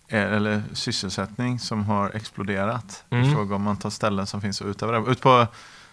[0.09, 3.05] eller sysselsättning som har exploderat.
[3.11, 3.25] Mm.
[3.25, 5.11] I fråga om man tar ställen som finns utöva det.
[5.11, 5.47] Ut på,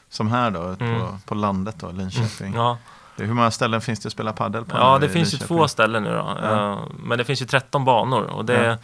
[0.09, 0.99] som här då, ut Mm.
[0.99, 2.53] på, på landet då, Linköping.
[2.55, 2.77] Ja,
[3.15, 4.77] Det, hur många ställen finns det att spela padel på?
[4.77, 5.57] ja det finns ju Linköping?
[5.57, 6.37] två ställen nu då.
[6.41, 6.71] Ja.
[6.73, 8.79] Eh, Men det finns ju 13 banor och det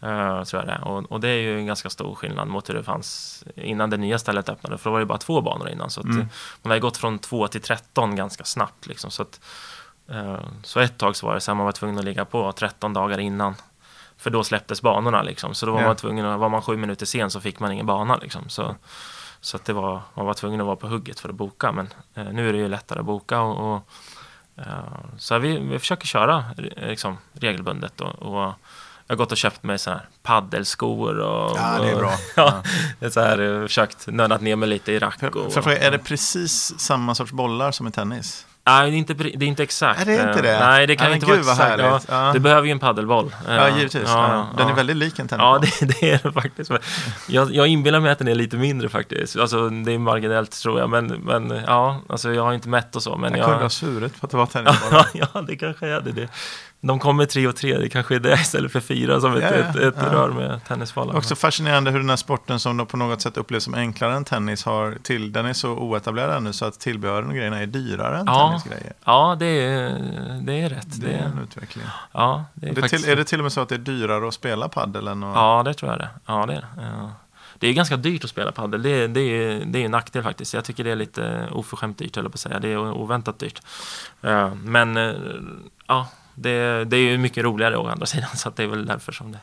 [0.00, 0.08] Ja.
[0.38, 0.84] eh, tror jag det är.
[0.84, 3.96] Och, och det är ju en ganska stor skillnad mot hur det fanns innan det
[3.96, 4.78] nya stället öppnade.
[4.78, 5.90] För då var det bara två banor innan.
[5.90, 6.20] Så Mm.
[6.20, 6.26] eh,
[6.62, 8.86] man har ju gått från två till 13 ganska snabbt.
[8.86, 9.40] Liksom, så, att,
[10.10, 12.52] eh, så ett tag så var det så här, man var tvungen att ligga på
[12.52, 13.54] 13 dagar innan.
[14.26, 15.54] För då släpptes banorna liksom.
[15.54, 15.86] Så då var Ja.
[15.86, 18.48] man tvungen att, var man sju minuter sen så fick man ingen bana liksom.
[18.48, 18.74] Så,
[19.40, 21.72] så att det var, man var tvungen att vara på hugget för att boka.
[21.72, 23.88] Men eh, nu är det ju lättare att boka och, och
[25.18, 26.44] så vi, vi försöker köra
[26.76, 28.40] liksom, regelbundet och, och
[29.06, 32.12] jag har gått och köpt mig sådana här paddelskor och, ja, det är bra.
[32.36, 32.62] ja,
[33.00, 33.10] ja.
[33.10, 35.20] så här, försökt nördat ner mig lite i rack.
[35.20, 38.46] För, och, för fråga, är det precis samma sorts bollar som i tennis?
[38.68, 40.00] Nej, det är inte, det är inte exakt.
[40.00, 40.58] Är det inte det?
[40.60, 42.06] Nej, det kan ja, inte gud, vara exakt.
[42.08, 43.34] Ja, Du behöver ju en paddelboll.
[43.48, 44.02] Ja, givetvis.
[44.06, 45.60] Ja, den är väldigt lik en tennisboll.
[45.62, 46.70] Ja, det, det är den faktiskt.
[47.28, 49.36] Jag, jag inbillar mig att den är lite mindre faktiskt.
[49.36, 50.90] Alltså, det är marginellt tror jag.
[50.90, 53.16] Men, men ja, alltså, jag har inte mätt och så.
[53.16, 55.06] Men jag, jag kunde ha svurit på att det var tennisbollar.
[55.12, 56.28] ja, det kanske är det
[56.80, 59.48] de kommer tre och tre, det kanske är det istället för fyra som ett, ja,
[59.48, 60.12] ett, ett ja.
[60.12, 61.16] rör med tennisbollar.
[61.16, 64.24] Också fascinerande hur den här sporten som de på något sätt upplevs som enklare än
[64.24, 68.18] tennis har till, den är så oetablerad ännu så att tillbehören och grejerna är dyrare
[68.18, 68.92] än ja, tennisgrejer.
[69.04, 69.90] Ja, det är,
[70.42, 71.00] det är rätt.
[71.00, 71.86] Det är en utveckling.
[72.12, 73.04] Ja, det är, det faktiskt...
[73.04, 75.22] till, är det till och med så att det är dyrare att spela padel än
[75.22, 75.36] att...
[75.36, 76.08] Ja, det tror jag det.
[76.26, 77.10] Ja, det är ja.
[77.58, 78.82] Det är ganska dyrt att spela padel.
[78.82, 80.54] Det, det, är, det är en nackdel faktiskt.
[80.54, 82.58] Jag tycker det är lite oförskämt dyrt, jag på att säga.
[82.58, 83.62] Det är oväntat dyrt.
[84.64, 84.96] Men,
[85.86, 89.12] ja det, det är ju mycket roligare å andra sidan, så det är väl därför
[89.12, 89.40] som det,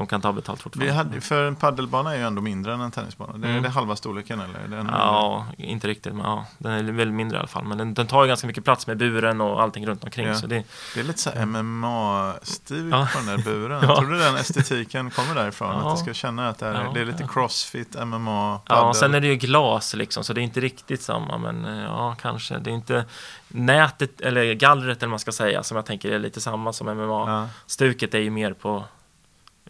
[0.00, 0.92] de kan ta betalt fortfarande.
[0.92, 3.38] Vi hade, för en paddelbana är ju ändå mindre än en tennisbana.
[3.38, 3.62] Det är mm.
[3.62, 4.68] det halva storleken eller?
[4.68, 5.72] Det ja, mindre?
[5.72, 7.64] inte riktigt, men ja, den är väl mindre i alla fall.
[7.64, 10.26] Men den, den tar ju ganska mycket plats med buren och allting runt omkring.
[10.26, 10.34] Ja.
[10.34, 13.08] Så det, det är lite så MMA-stil ja.
[13.12, 13.80] på den där buren.
[13.88, 13.96] ja.
[13.96, 15.68] Tror du den estetiken kommer därifrån?
[15.68, 15.90] Ja.
[15.90, 18.84] Att du ska känna att det är, det är lite crossfit, MMA, paddel.
[18.84, 21.38] Ja, sen är det ju glas liksom, så det är inte riktigt samma.
[21.38, 22.58] Men eh, ja, kanske.
[22.58, 23.04] Det är inte
[23.48, 27.48] nätet, eller gallret eller man ska säga, som jag tänker är lite samma som MMA.
[27.66, 28.84] Stuket är ju mer på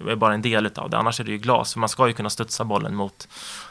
[0.09, 0.99] är bara en del av det.
[0.99, 1.73] Annars är det ju glas.
[1.73, 3.29] För man ska ju kunna studsa bollen mot,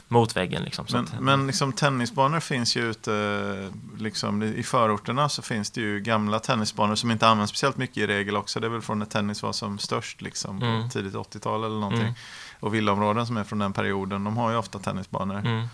[0.07, 0.63] mot väggen.
[0.63, 5.29] Liksom, men, att, men liksom, tennisbanor finns ju ute liksom, i förorterna.
[5.29, 8.59] så finns det ju gamla tennisbanor som inte används speciellt mycket i regel också.
[8.59, 10.89] Det är väl från när tennis var som störst, liksom, mm.
[10.89, 12.01] tidigt 80-tal eller någonting.
[12.01, 12.13] Mm.
[12.59, 15.39] Och villaområden som är från den perioden, de har ju ofta tennisbanor.
[15.39, 15.67] Mm.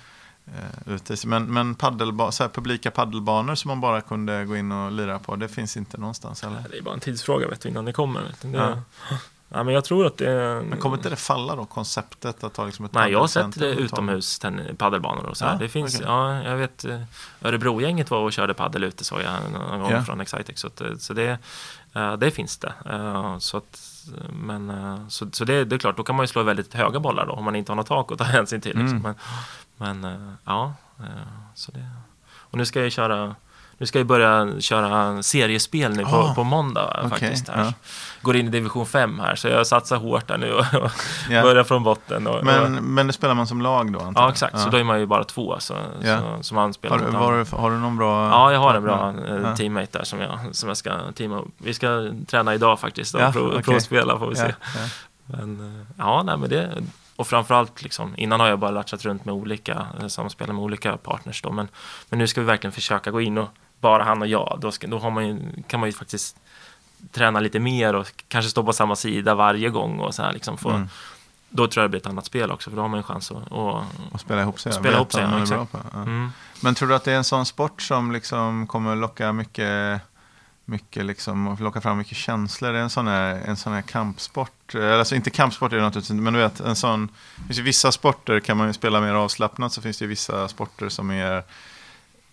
[0.48, 1.28] Uh, ute.
[1.28, 5.20] Men, men paddelba, så här, publika paddelbanor som man bara kunde gå in och lira
[5.20, 6.44] på, det finns inte någonstans?
[6.44, 6.65] Eller?
[6.72, 8.22] Det är bara en tidsfråga vet du, innan det kommer.
[8.41, 8.82] Det, ja.
[9.56, 10.63] Ja, men jag tror att det...
[10.70, 13.60] Men kommer inte det falla då, konceptet att ha liksom ett Nej, jag har sett
[13.60, 14.41] det utomhus
[14.78, 16.08] paddelbanor och så Ja, det finns, okay.
[16.08, 17.02] ja, jag vet, eh,
[17.41, 20.04] Örebrogänget var och körde paddel ute såg jag någon gång yeah.
[20.04, 20.62] från Excitex.
[20.62, 21.38] Så, eh, så det,
[22.18, 22.74] det finns det.
[23.39, 23.80] Så, att,
[24.30, 24.72] men,
[25.10, 27.34] så, så det, det, är klart, då kan man ju slå väldigt höga bollar då,
[27.34, 28.78] om man inte har något tak att ta hänsyn till.
[28.78, 28.98] Liksom.
[28.98, 29.15] Mm.
[29.78, 30.74] Men, men ja,
[31.56, 31.89] så det...
[32.38, 33.36] Och nu ska jag köra
[33.78, 37.48] nu ska jag börja köra seriespel nu på, oh, på måndag okay, faktiskt.
[37.50, 37.64] Här.
[37.64, 37.74] Ja.
[38.22, 40.66] Går in i division 5 här, så jag satsar hårt där nu och,
[41.30, 41.44] yeah.
[41.44, 42.28] börjar från botten.
[42.28, 44.14] Och, men, och, men det spelar man som lag då?
[44.16, 44.54] Ja, exakt.
[44.54, 44.60] Ja.
[44.60, 45.56] Så då är man ju bara två.
[45.60, 46.38] Så, yeah.
[46.38, 48.30] så, så man spelar har, har du någon bra?
[48.30, 49.56] Ja, jag har en bra ja.
[49.56, 51.48] teammate där som jag, som jag ska teama upp.
[51.58, 53.62] Vi ska träna idag faktiskt och ja, prov, okay.
[53.64, 54.54] provspela får vi se.
[55.26, 56.70] Men eh, ja, nej, men det
[57.16, 61.42] och framförallt, liksom, innan har jag bara latchat runt med olika, samspelat med olika partners
[61.42, 61.68] då, men,
[62.10, 63.50] men nu ska vi verkligen försöka gå in och
[63.86, 66.38] bara han och jag, då, ska, då man ju, kan man ju faktiskt
[67.12, 70.58] träna lite mer och kanske stå på samma sida varje gång och så här liksom
[70.58, 70.89] få, mm.
[71.50, 73.32] Då tror jag det blir ett annat spel också, för då har man en chans
[73.32, 74.74] att och, och spela ihop sig.
[74.74, 75.67] Spela ihop sig ja.
[75.95, 76.30] Mm.
[76.62, 80.02] Men tror du att det är en sån sport som liksom kommer locka mycket,
[80.65, 82.71] mycket liksom, locka fram mycket känslor?
[82.71, 86.21] Det är en sån här, en sån här kampsport, alltså inte kampsport är det naturligtvis
[86.21, 87.10] men du vet, en sån,
[87.48, 90.48] finns ju vissa sporter kan man ju spela mer avslappnat, så finns det ju vissa
[90.48, 91.43] sporter som är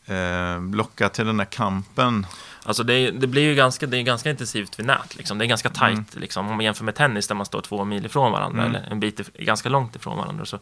[0.07, 2.27] eh, locka till den där kampen?
[2.65, 5.17] Alltså det, det, blir ju ganska, det är ganska intensivt vid nät.
[5.17, 5.38] Liksom.
[5.38, 5.95] Det är ganska tajt.
[5.95, 6.07] Mm.
[6.15, 6.49] Liksom.
[6.49, 8.75] Om man jämför med tennis där man står två mil ifrån varandra, mm.
[8.75, 10.59] eller en bit ganska långt ifrån varandra, så,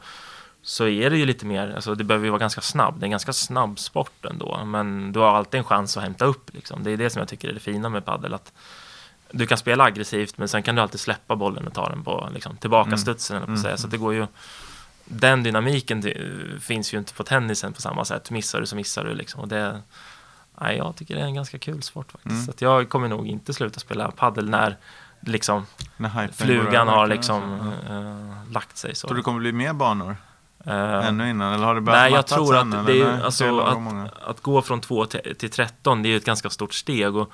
[0.62, 3.00] så är det ju lite mer, alltså det behöver ju vara ganska snabb.
[3.00, 6.24] Det är en ganska snabb sport ändå, men du har alltid en chans att hämta
[6.24, 6.54] upp.
[6.54, 6.84] Liksom.
[6.84, 8.34] Det är det som jag tycker är det fina med padel.
[8.34, 8.52] Att
[9.30, 12.28] du kan spela aggressivt, men sen kan du alltid släppa bollen och ta den på
[12.34, 13.42] liksom, tillbaka studsen.
[13.42, 13.56] Mm.
[13.56, 13.76] Säga.
[13.76, 14.26] Så det går ju
[15.10, 16.04] den dynamiken
[16.60, 18.30] finns ju inte på tennisen på samma sätt.
[18.30, 19.40] Missar du så missar du liksom.
[19.40, 19.82] Och det,
[20.60, 22.32] nej, jag tycker det är en ganska kul sport faktiskt.
[22.32, 22.44] Mm.
[22.58, 24.76] Så jag kommer nog inte sluta spela paddel när
[25.20, 28.94] liksom när flugan har liksom äh, lagt sig.
[28.94, 29.06] Så.
[29.06, 30.16] Tror du kommer bli mer banor?
[30.66, 30.72] Uh,
[31.06, 31.54] Ännu innan?
[31.54, 34.80] Eller har det Nej, jag tror att, än, det är, alltså, att, att, gå från
[34.80, 37.16] 2 till, till 13 det är ju ett ganska stort steg.
[37.16, 37.32] Och,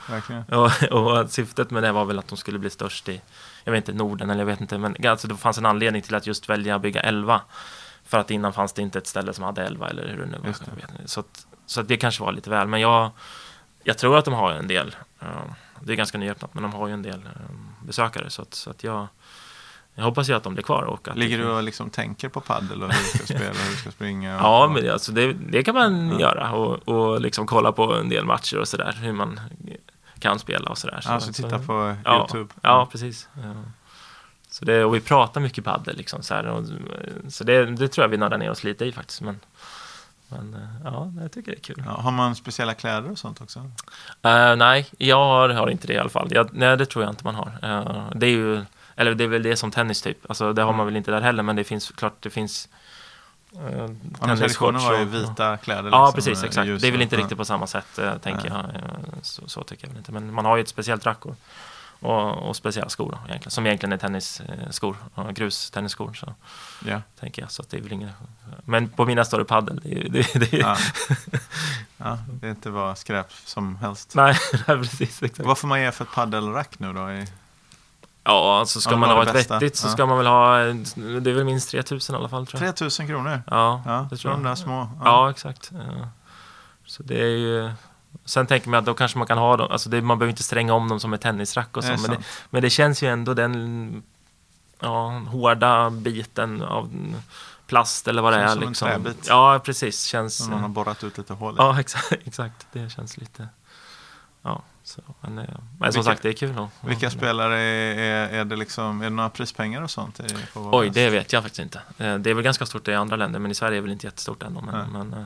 [0.51, 3.21] och, och, syftet med det var väl att de skulle bli störst i
[3.67, 6.15] jag vet inte, Norden eller jag vet inte, men alltså, det fanns en anledning till
[6.15, 7.41] att just välja att bygga 11.
[8.05, 10.39] För att innan fanns det inte ett ställe som hade 11 eller hur det nu
[10.39, 10.55] var.
[11.03, 11.09] Det.
[11.09, 13.11] Så, att, så att det kanske var lite väl, men jag,
[13.83, 15.29] jag tror att de har en del, uh,
[15.81, 18.31] det är ganska nyöppnat, men de har ju en del uh, besökare.
[18.31, 19.07] Så att, så att jag,
[19.95, 20.83] jag hoppas ju att de blir kvar.
[20.83, 23.71] Och att Ligger du och liksom tänker på paddel och hur du ska spela hur
[23.71, 24.37] du ska springa?
[24.37, 26.21] Ja, men det, alltså det, det kan man ja.
[26.21, 28.99] göra och, och liksom kolla på en del matcher och sådär.
[29.03, 29.41] Hur man
[30.19, 31.01] kan spela och sådär.
[31.01, 32.55] Så, alltså titta på ja, YouTube?
[32.63, 33.29] Ja, precis.
[33.35, 33.55] Ja.
[34.49, 36.65] Så det, och vi pratar mycket padel liksom så här, och,
[37.29, 39.21] så det, det tror jag vi nördar ner oss lite i faktiskt.
[39.21, 39.41] Men
[40.29, 41.83] Men eh, ja, jag tycker det är kul.
[41.87, 43.59] Ja, har man speciella kläder och sånt också?
[43.59, 46.29] Uh, nej, jag har, har, inte det i alla fall.
[46.31, 47.59] Jag, nej, det tror jag inte man har.
[47.65, 48.65] Uh, det är ju,
[48.97, 50.19] eller det är väl det som tennis typ.
[50.29, 52.69] Alltså, det har man väl inte där heller, men det finns klart, det finns
[53.57, 53.89] Uh,
[54.37, 55.83] Traditionen var ju vita kläder.
[55.83, 56.43] Liksom, ja, precis.
[56.43, 56.81] Exakt.
[56.81, 58.59] Det är väl inte riktigt på samma sätt, uh, tänker jag.
[58.59, 58.91] Uh,
[59.23, 60.13] så, så, tycker jag väl inte.
[60.13, 63.93] Men man har ju ett speciellt rack och, och, speciella skor då, egentligen, som egentligen
[63.93, 66.15] är tennisskor, uh, grustennisskor.
[66.15, 66.35] Så,
[66.87, 67.01] yeah.
[67.21, 67.51] tänker jag.
[67.51, 68.11] Så det är väl ingen...
[68.65, 69.81] Men på mina står det paddel.
[69.85, 70.77] Det, det, det, ja.
[71.97, 74.13] ja, det är inte bara skräp som helst.
[74.15, 75.23] Nej, precis.
[75.23, 75.47] Exakt.
[75.47, 77.11] Vad får man ge för ett paddelrack nu då?
[77.11, 77.27] I...
[78.27, 79.55] Ja, alltså ska man ha ett bästa.
[79.55, 79.91] vettigt så ja.
[79.91, 80.59] ska man väl ha,
[81.21, 82.77] det är väl minst 3000 i alla fall tror jag.
[82.77, 83.43] 3000 kronor?
[83.47, 84.41] Ja, ja det tror jag.
[84.41, 84.89] De där små?
[84.99, 85.73] Ja, ja exakt.
[86.87, 87.71] Så det är ju...
[88.25, 90.43] Sen tänker man att då kanske man kan ha dem, alltså det, man behöver inte
[90.43, 92.19] stränga om dem som ett tennisrack och så, men det,
[92.51, 94.03] men det känns ju ändå den
[94.81, 96.91] ja, hårda biten av
[97.67, 98.49] plast eller vad det är.
[98.49, 98.89] Som liksom.
[98.89, 99.27] en träbit.
[99.29, 100.05] Ja, precis.
[100.05, 100.49] Känns...
[100.49, 101.57] Man har borrat ut lite hål i.
[101.59, 102.13] Ja, exakt.
[102.25, 102.67] exakt.
[102.73, 103.49] Det känns lite...
[104.47, 104.63] Ja.
[104.83, 105.47] Så, men, men
[105.79, 106.55] vilka, som sagt, det är kul.
[106.55, 106.69] Då.
[106.81, 110.21] Vilka spelare är, är, är, det liksom, är det några prispengar och sånt?
[110.55, 111.81] Oj, det vet jag faktiskt inte.
[111.99, 113.93] Eh, det är väl ganska stort i andra länder, men i Sverige är det väl
[113.93, 114.61] inte jättestort ännu.
[114.73, 115.25] Men, men, eh,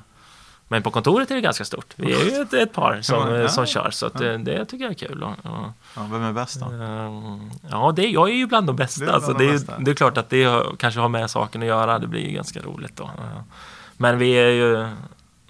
[0.69, 1.95] men, på kontoret är det ganska stort.
[1.97, 4.91] Vi är ju ett, ett par som, ja, som kör, så det, det, tycker jag
[4.91, 5.23] är kul.
[5.23, 6.67] Och, och, ja, vem är bäst då?
[7.71, 9.05] Ja, det, jag är ju bland de bästa.
[9.05, 11.69] Det är, alltså, det, är, det är klart att det kanske har med saken att
[11.69, 11.99] göra.
[11.99, 13.11] Det blir ju ganska roligt då.
[13.97, 14.89] Men vi är ju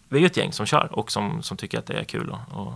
[0.08, 2.30] vi är ett gäng som kör och som, som tycker att det är kul.
[2.30, 2.72] Och, och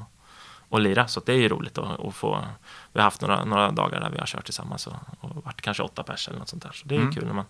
[0.75, 1.09] och lira.
[1.09, 2.45] Så det är ju roligt att, att, få.
[2.93, 5.83] Vi har haft några, några dagar där vi har kört tillsammans och, och varit kanske
[5.83, 6.73] åtta pers eller något sånt där.
[6.73, 7.15] Så det är mm.
[7.15, 7.45] kul när man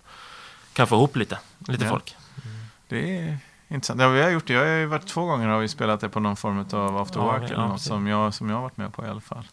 [0.72, 1.90] kan få ihop lite, lite ja.
[1.90, 2.16] folk.
[2.44, 2.56] Mm.
[2.88, 4.00] Det är intressant.
[4.00, 4.52] Ja, vi har gjort det.
[4.52, 7.20] Jag har ju varit två gånger har vi spelat det på någon form av after
[7.20, 9.44] work ja, eller något som jag, som jag har varit med på i alla fall.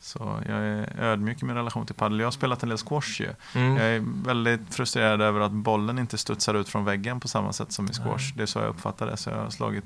[0.00, 2.20] Så jag är ödmjuk i min relation till padel.
[2.20, 3.28] Jag har spelat en del squash ju.
[3.54, 3.76] Mm.
[3.76, 7.72] Jag är väldigt frustrerad över att bollen inte studsar ut från väggen på samma sätt
[7.72, 8.16] som i squash.
[8.18, 8.32] Nej.
[8.36, 9.16] Det är så jag uppfattar det.
[9.16, 9.84] Så jag har slagit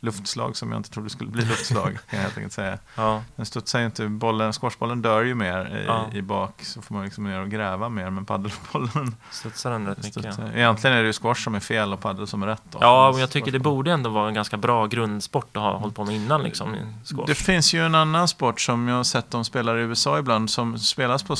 [0.00, 1.98] luftslag som jag inte trodde skulle bli luftslag.
[2.10, 2.78] kan jag helt enkelt säga.
[2.94, 3.22] Ja.
[3.36, 6.06] Den studsar ju inte, bollen, squashbollen dör ju mer i, ja.
[6.12, 8.10] i bak så får man liksom ner och gräva mer.
[8.10, 10.24] Men paddelbollen studsar den rätt mycket.
[10.24, 10.52] Ja.
[10.54, 12.62] Egentligen är det ju squash som är fel och paddel som är rätt.
[12.70, 12.78] Då.
[12.80, 15.94] Ja, men jag tycker det borde ändå vara en ganska bra grundsport att ha hållit
[15.94, 16.42] på med innan.
[16.42, 17.26] Liksom, squash.
[17.26, 20.50] Det finns ju en annan sport som jag har sett de spelar i USA ibland
[20.50, 21.36] som spelas på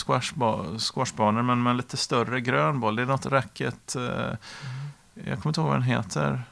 [0.79, 2.97] squashbanor men med lite större grön boll.
[2.97, 3.97] Det är något racket.
[3.97, 4.03] Eh,
[5.15, 6.43] jag kommer inte ihåg vad den heter.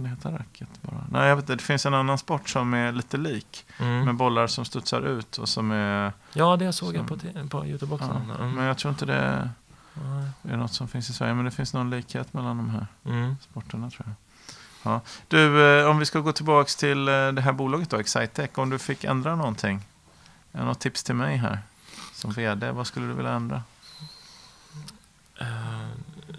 [0.00, 1.04] Kan det heta racket bara?
[1.10, 1.56] Nej, jag vet inte.
[1.56, 3.66] Det finns en annan sport som är lite lik.
[3.78, 4.04] Mm.
[4.04, 6.12] Med bollar som studsar ut och som är...
[6.32, 8.22] Ja, det såg som, jag på, på Youtube också.
[8.28, 8.54] Ja, mm.
[8.54, 9.50] Men jag tror inte det
[10.42, 11.34] är något som finns i Sverige.
[11.34, 13.36] Men det finns någon likhet mellan de här mm.
[13.40, 14.14] sporterna tror jag.
[14.92, 15.00] Ja.
[15.28, 18.50] Du, eh, om vi ska gå tillbaka till eh, det här bolaget då, Excitec.
[18.54, 19.80] Om du fick ändra någonting.
[20.52, 21.58] Något tips till mig här?
[22.14, 23.62] Som vd, vad skulle du vilja ändra?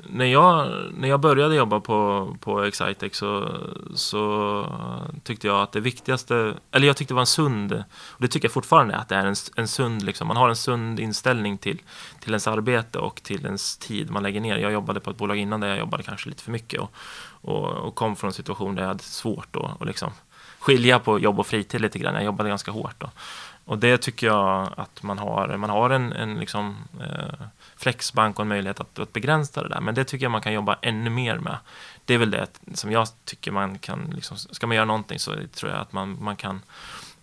[0.10, 3.58] När, jag, när jag började jobba på, på Excitec så,
[3.96, 4.66] så
[5.24, 8.48] tyckte jag att det viktigaste, eller jag tyckte det var en sund, och det tycker
[8.48, 11.82] jag fortfarande att det är en, en sund, liksom, man har en sund inställning till,
[12.20, 14.58] till ens arbete och till ens tid man lägger ner.
[14.58, 16.92] Jag jobbade på ett bolag innan där jag jobbade kanske lite för mycket och,
[17.42, 20.12] och, och kom från en situation där jag hade svårt att liksom
[20.60, 22.14] skilja på jobb och fritid lite grann.
[22.14, 22.96] Jag jobbade ganska hårt.
[22.98, 23.10] Då.
[23.72, 25.58] Och det tycker jag att man har.
[25.58, 27.46] Man har en, en liksom, eh,
[27.78, 29.82] flexbank och en möjlighet att, att, begränsa det där.
[29.82, 31.58] Men det tycker jag man kan jobba ännu mer med.
[32.06, 35.34] Det är väl det som jag tycker man kan, liksom, ska man göra någonting så
[35.54, 36.62] tror jag att man, man kan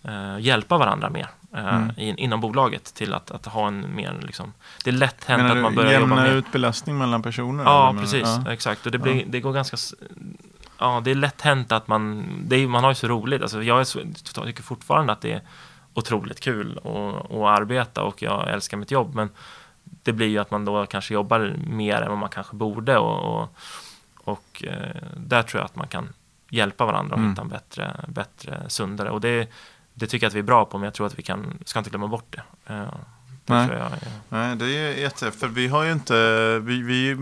[0.02, 1.90] eh, hjälpa varandra mer eh, mm.
[1.96, 4.52] in, inom bolaget till att, att ha en mer, liksom,
[4.84, 6.32] det är lätt hänt att man börjar jobba med...
[6.32, 7.64] ut belastning mellan personer?
[7.64, 8.52] Ja, precis, ja.
[8.52, 8.86] exakt.
[8.86, 9.24] Och det, blir, ja.
[9.26, 9.76] det går ganska
[10.78, 13.42] ja, det är lätt hänt att man, det är, man har ju så roligt.
[13.42, 14.00] Alltså, jag, är så,
[14.44, 15.42] tycker fortfarande att det är
[15.98, 19.14] otroligt kul att, att arbeta och jag älskar mitt jobb.
[19.14, 19.30] Men
[19.84, 22.98] det blir ju att man då kanske jobbar mer än vad man kanske borde.
[22.98, 23.48] Och, och,
[24.24, 26.08] och eh, där tror jag att man kan
[26.50, 27.30] hjälpa varandra och mm.
[27.30, 29.10] hitta en bättre, bättre, sundare.
[29.10, 29.48] Och det,
[29.94, 31.78] det tycker jag att vi är bra på, men jag tror att vi kan, ska
[31.78, 32.86] inte glömma bort det.
[33.48, 33.68] Nej.
[33.68, 34.08] Jag, ja.
[34.28, 35.30] Nej, det är jätte...
[35.30, 36.14] För vi har ju inte...
[36.58, 37.16] Vi, vi,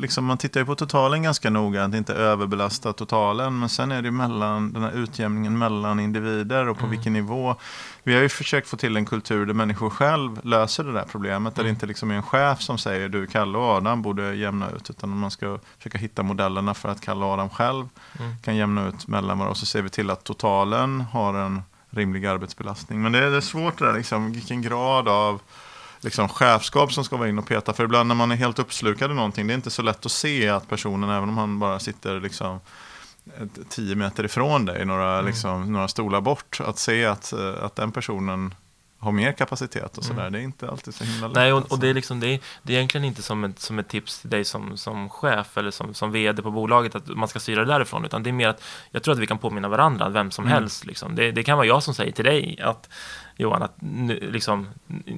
[0.00, 3.58] liksom, man tittar ju på totalen ganska noga, att inte överbelasta totalen.
[3.58, 6.90] Men sen är det mellan, den här utjämningen mellan individer och på mm.
[6.90, 7.56] vilken nivå.
[8.02, 11.54] Vi har ju försökt få till en kultur där människor själv löser det där problemet.
[11.54, 11.74] Där det mm.
[11.74, 14.90] inte liksom är en chef som säger du, Kalle och Adam borde jämna ut.
[14.90, 18.36] Utan man ska försöka hitta modellerna för att Kalle och Adam själv mm.
[18.42, 19.50] kan jämna ut mellan varandra.
[19.50, 21.62] Och så ser vi till att totalen har en
[21.96, 23.02] rimlig arbetsbelastning.
[23.02, 25.40] Men det är, det är svårt det där, liksom, vilken grad av
[26.00, 27.72] liksom, chefskap som ska vara in och peta.
[27.72, 30.12] För ibland när man är helt uppslukad i någonting, det är inte så lätt att
[30.12, 32.60] se att personen, även om han bara sitter liksom,
[33.68, 35.26] tio meter ifrån dig, några, mm.
[35.26, 38.54] liksom, några stolar bort, att se att, att den personen
[39.06, 40.20] ha mer kapacitet och sådär.
[40.20, 40.32] Mm.
[40.32, 41.34] Det är inte alltid så himla lätt.
[41.36, 41.74] Nej, och, alltså.
[41.74, 44.20] och det, är liksom, det, är, det är egentligen inte som ett, som ett tips
[44.20, 47.64] till dig som, som chef eller som, som vd på bolaget att man ska styra
[47.64, 50.30] det därifrån, utan det är mer att jag tror att vi kan påminna varandra, vem
[50.30, 50.52] som Mm.
[50.54, 50.86] helst.
[50.86, 51.14] Liksom.
[51.14, 52.88] Det, det kan vara jag som säger till dig att
[53.38, 54.68] Johan, att nu, liksom,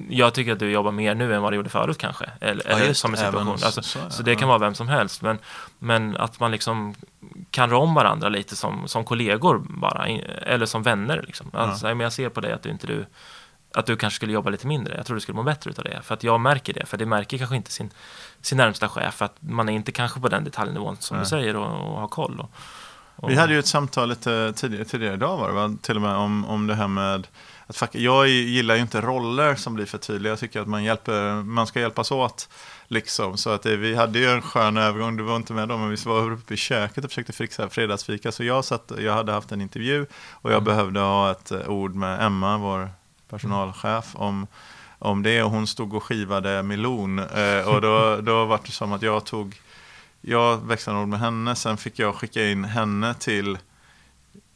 [0.09, 2.25] jag tycker att du jobbar mer nu än vad du gjorde förut kanske.
[2.41, 3.57] Eller, Ja, eller som en situation.
[3.59, 4.09] så- Alltså, så, ja.
[4.09, 5.21] så det kan vara vem som helst.
[5.21, 5.37] Men,
[5.79, 6.95] men att man liksom
[7.51, 10.07] kan rå om varandra lite som, som kollegor bara,
[10.41, 11.23] eller som vänner.
[11.27, 11.51] Liksom.
[11.53, 13.05] Alltså, men jag ser på dig att du inte du
[13.73, 14.97] att du kanske skulle jobba lite mindre.
[14.97, 16.01] Jag tror du skulle må bättre utav det.
[16.03, 16.85] För att jag märker det.
[16.85, 17.89] För det märker kanske inte sin,
[18.41, 19.21] sin närmsta chef.
[19.21, 21.23] Att man är inte kanske på den detaljnivån som Nej.
[21.23, 22.39] du säger och, och har koll.
[22.39, 22.51] Och,
[23.15, 25.75] och, Vi hade ju ett samtal lite tidigare, tidigare idag var det va?
[25.81, 27.27] Till och med om, om det här med
[27.67, 30.31] att fuck, jag gillar ju inte roller som blir för tydliga.
[30.31, 32.49] Jag tycker att man, hjälper, man ska hjälpas åt.
[32.87, 33.37] Liksom.
[33.37, 35.89] Så att det, vi hade ju en skön övergång, du var inte med då, men
[35.89, 38.31] vi var uppe i köket och försökte fixa fredagsfika.
[38.31, 40.63] Så jag, satt, jag hade haft en intervju och jag Mm.
[40.63, 42.89] behövde ha ett eh, ord med Emma, vår
[43.29, 44.47] personalchef, om,
[44.99, 45.43] om det.
[45.43, 47.19] Och hon stod och skivade melon.
[47.19, 49.61] Eh, och då, då var det som att jag tog
[50.21, 53.57] jag växlade ord med henne, sen fick jag skicka in henne till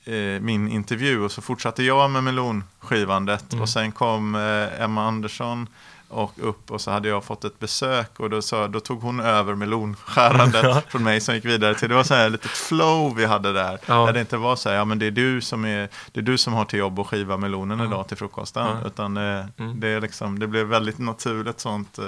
[0.03, 3.61] eh, min intervju och så fortsatte jag med melonskivandet Mm.
[3.61, 5.67] och sen kom eh, Emma Andersson
[6.13, 9.19] och upp och så hade jag fått ett besök och då, sa, då tog hon
[9.19, 13.25] över melonskärandet från mig som gick vidare till, det var så här lite flow vi
[13.25, 13.79] hade där.
[13.85, 14.05] Ja.
[14.05, 16.23] Där det inte var så här, ja men det är du som, är, det är
[16.23, 17.85] du som har till jobb att skiva melonen Ja.
[17.85, 18.67] idag till frukosten.
[18.81, 18.87] Ja.
[18.87, 19.79] Utan det, Mm.
[19.79, 22.05] det, är liksom, det blev väldigt naturligt sånt eh,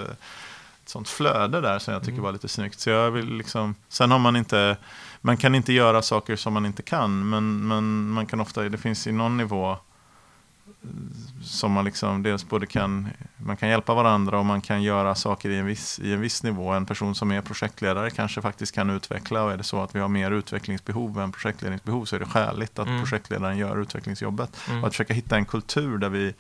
[0.86, 2.24] sånt flöde där som jag tycker Mm.
[2.24, 2.80] var lite snyggt.
[2.80, 4.78] Så jag vill liksom, sen har man inte,
[5.22, 8.78] man kan inte göra saker som man inte kan, men, men man kan ofta, det
[8.78, 9.78] finns i någon nivå eh,
[11.42, 15.50] som man liksom dels både kan, man kan hjälpa varandra och man kan göra saker
[15.50, 16.72] i en viss, i en viss nivå.
[16.72, 20.00] En person som är projektledare kanske faktiskt kan utveckla och är det så att vi
[20.00, 23.00] har mer utvecklingsbehov än projektledningsbehov så är det skäligt att Mm.
[23.02, 24.58] projektledaren gör utvecklingsjobbet.
[24.70, 24.82] Mm.
[24.82, 26.34] Och att försöka hitta en kultur där vi,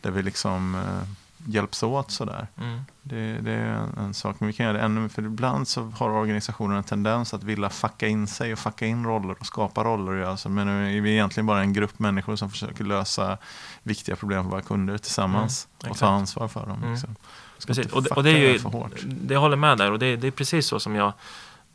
[0.00, 1.08] där vi liksom eh,
[1.44, 2.46] hjälps åt sådär.
[2.60, 2.80] Mm.
[3.02, 5.82] Det, det är en, en sak, men vi kan göra det ännu för ibland så
[5.82, 9.84] har organisationen en tendens att vilja fucka in sig och fucka in roller och skapa
[9.84, 10.22] roller.
[10.22, 13.38] Alltså, men nu är vi egentligen bara en grupp människor som försöker lösa
[13.82, 16.78] viktiga problem för våra kunder tillsammans Mm, och ta ansvar för dem.
[16.78, 16.92] Mm.
[16.92, 17.16] Liksom.
[17.66, 18.58] Precis, och det, och det är ju,
[19.04, 21.12] det håller med där och det, det är precis så som jag,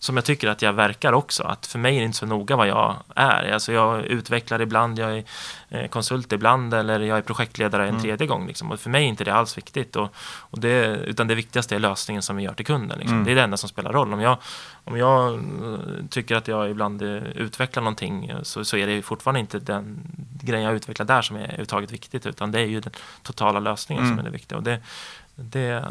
[0.03, 1.43] som jag tycker att jag verkar också.
[1.43, 3.51] Att för mig är det inte så noga vad jag är.
[3.51, 5.23] Alltså jag utvecklar ibland, jag är
[5.69, 8.01] eh, konsult ibland eller jag är projektledare en Mm.
[8.01, 8.47] tredje gång.
[8.47, 8.71] Liksom.
[8.71, 9.95] Och för mig är inte det alls viktigt.
[9.95, 10.09] Och,
[10.39, 12.97] och det, utan det viktigaste är lösningen som vi gör till kunden.
[12.99, 13.13] Liksom.
[13.13, 13.25] Mm.
[13.25, 14.13] Det är det enda som spelar roll.
[14.13, 14.37] Om jag,
[14.83, 15.39] om jag eh,
[16.09, 19.99] tycker att jag ibland eh, utvecklar någonting så, så är det fortfarande inte den
[20.43, 22.25] grejen jag utvecklar där som är överhuvudtaget viktigt.
[22.25, 24.15] Utan det är ju den totala lösningen Mm.
[24.15, 24.57] som är det viktiga.
[24.57, 24.79] Och det,
[25.41, 25.85] det,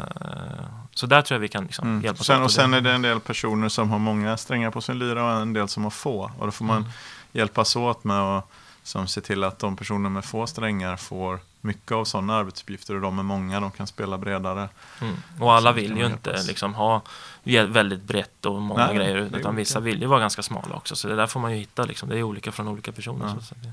[0.93, 2.03] så där tror jag vi kan liksom Mm.
[2.03, 2.45] hjälpas Sen, åt.
[2.45, 5.41] och sen är det en del personer som har många strängar på sin lyra och
[5.41, 6.31] en del som har få.
[6.39, 6.89] Och då får man Mm.
[7.31, 8.47] hjälpas åt med att
[8.83, 13.01] som se till att de personer med få strängar får mycket av sådana arbetsuppgifter och
[13.01, 14.69] de med många de kan spela bredare.
[15.01, 15.15] Mm.
[15.39, 17.01] Och alla vill ju inte liksom ha
[17.43, 19.15] vä- väldigt brett och många Nej, grejer.
[19.15, 19.51] är Utan olika.
[19.51, 20.95] vissa vill ju vara ganska smala också.
[20.95, 21.83] Så det där får man ju hitta.
[21.85, 22.09] Liksom.
[22.09, 23.35] Det är olika från olika personer.
[23.63, 23.71] Ja.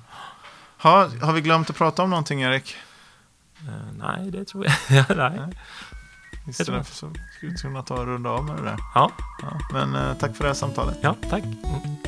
[0.79, 2.77] Ha, har vi glömt att prata om någonting Erik?
[3.67, 4.75] Eh, nej, det tror jag.
[5.17, 5.31] nej.
[5.37, 5.37] Nej.
[5.37, 8.77] Tror Istället för så skulle vi kunna ta och runda av med det där.
[8.95, 9.11] Ja,
[9.43, 10.99] Ja, men eh, tack för det här samtalet.
[11.01, 11.45] ja, tack.
[11.45, 11.99] Mm.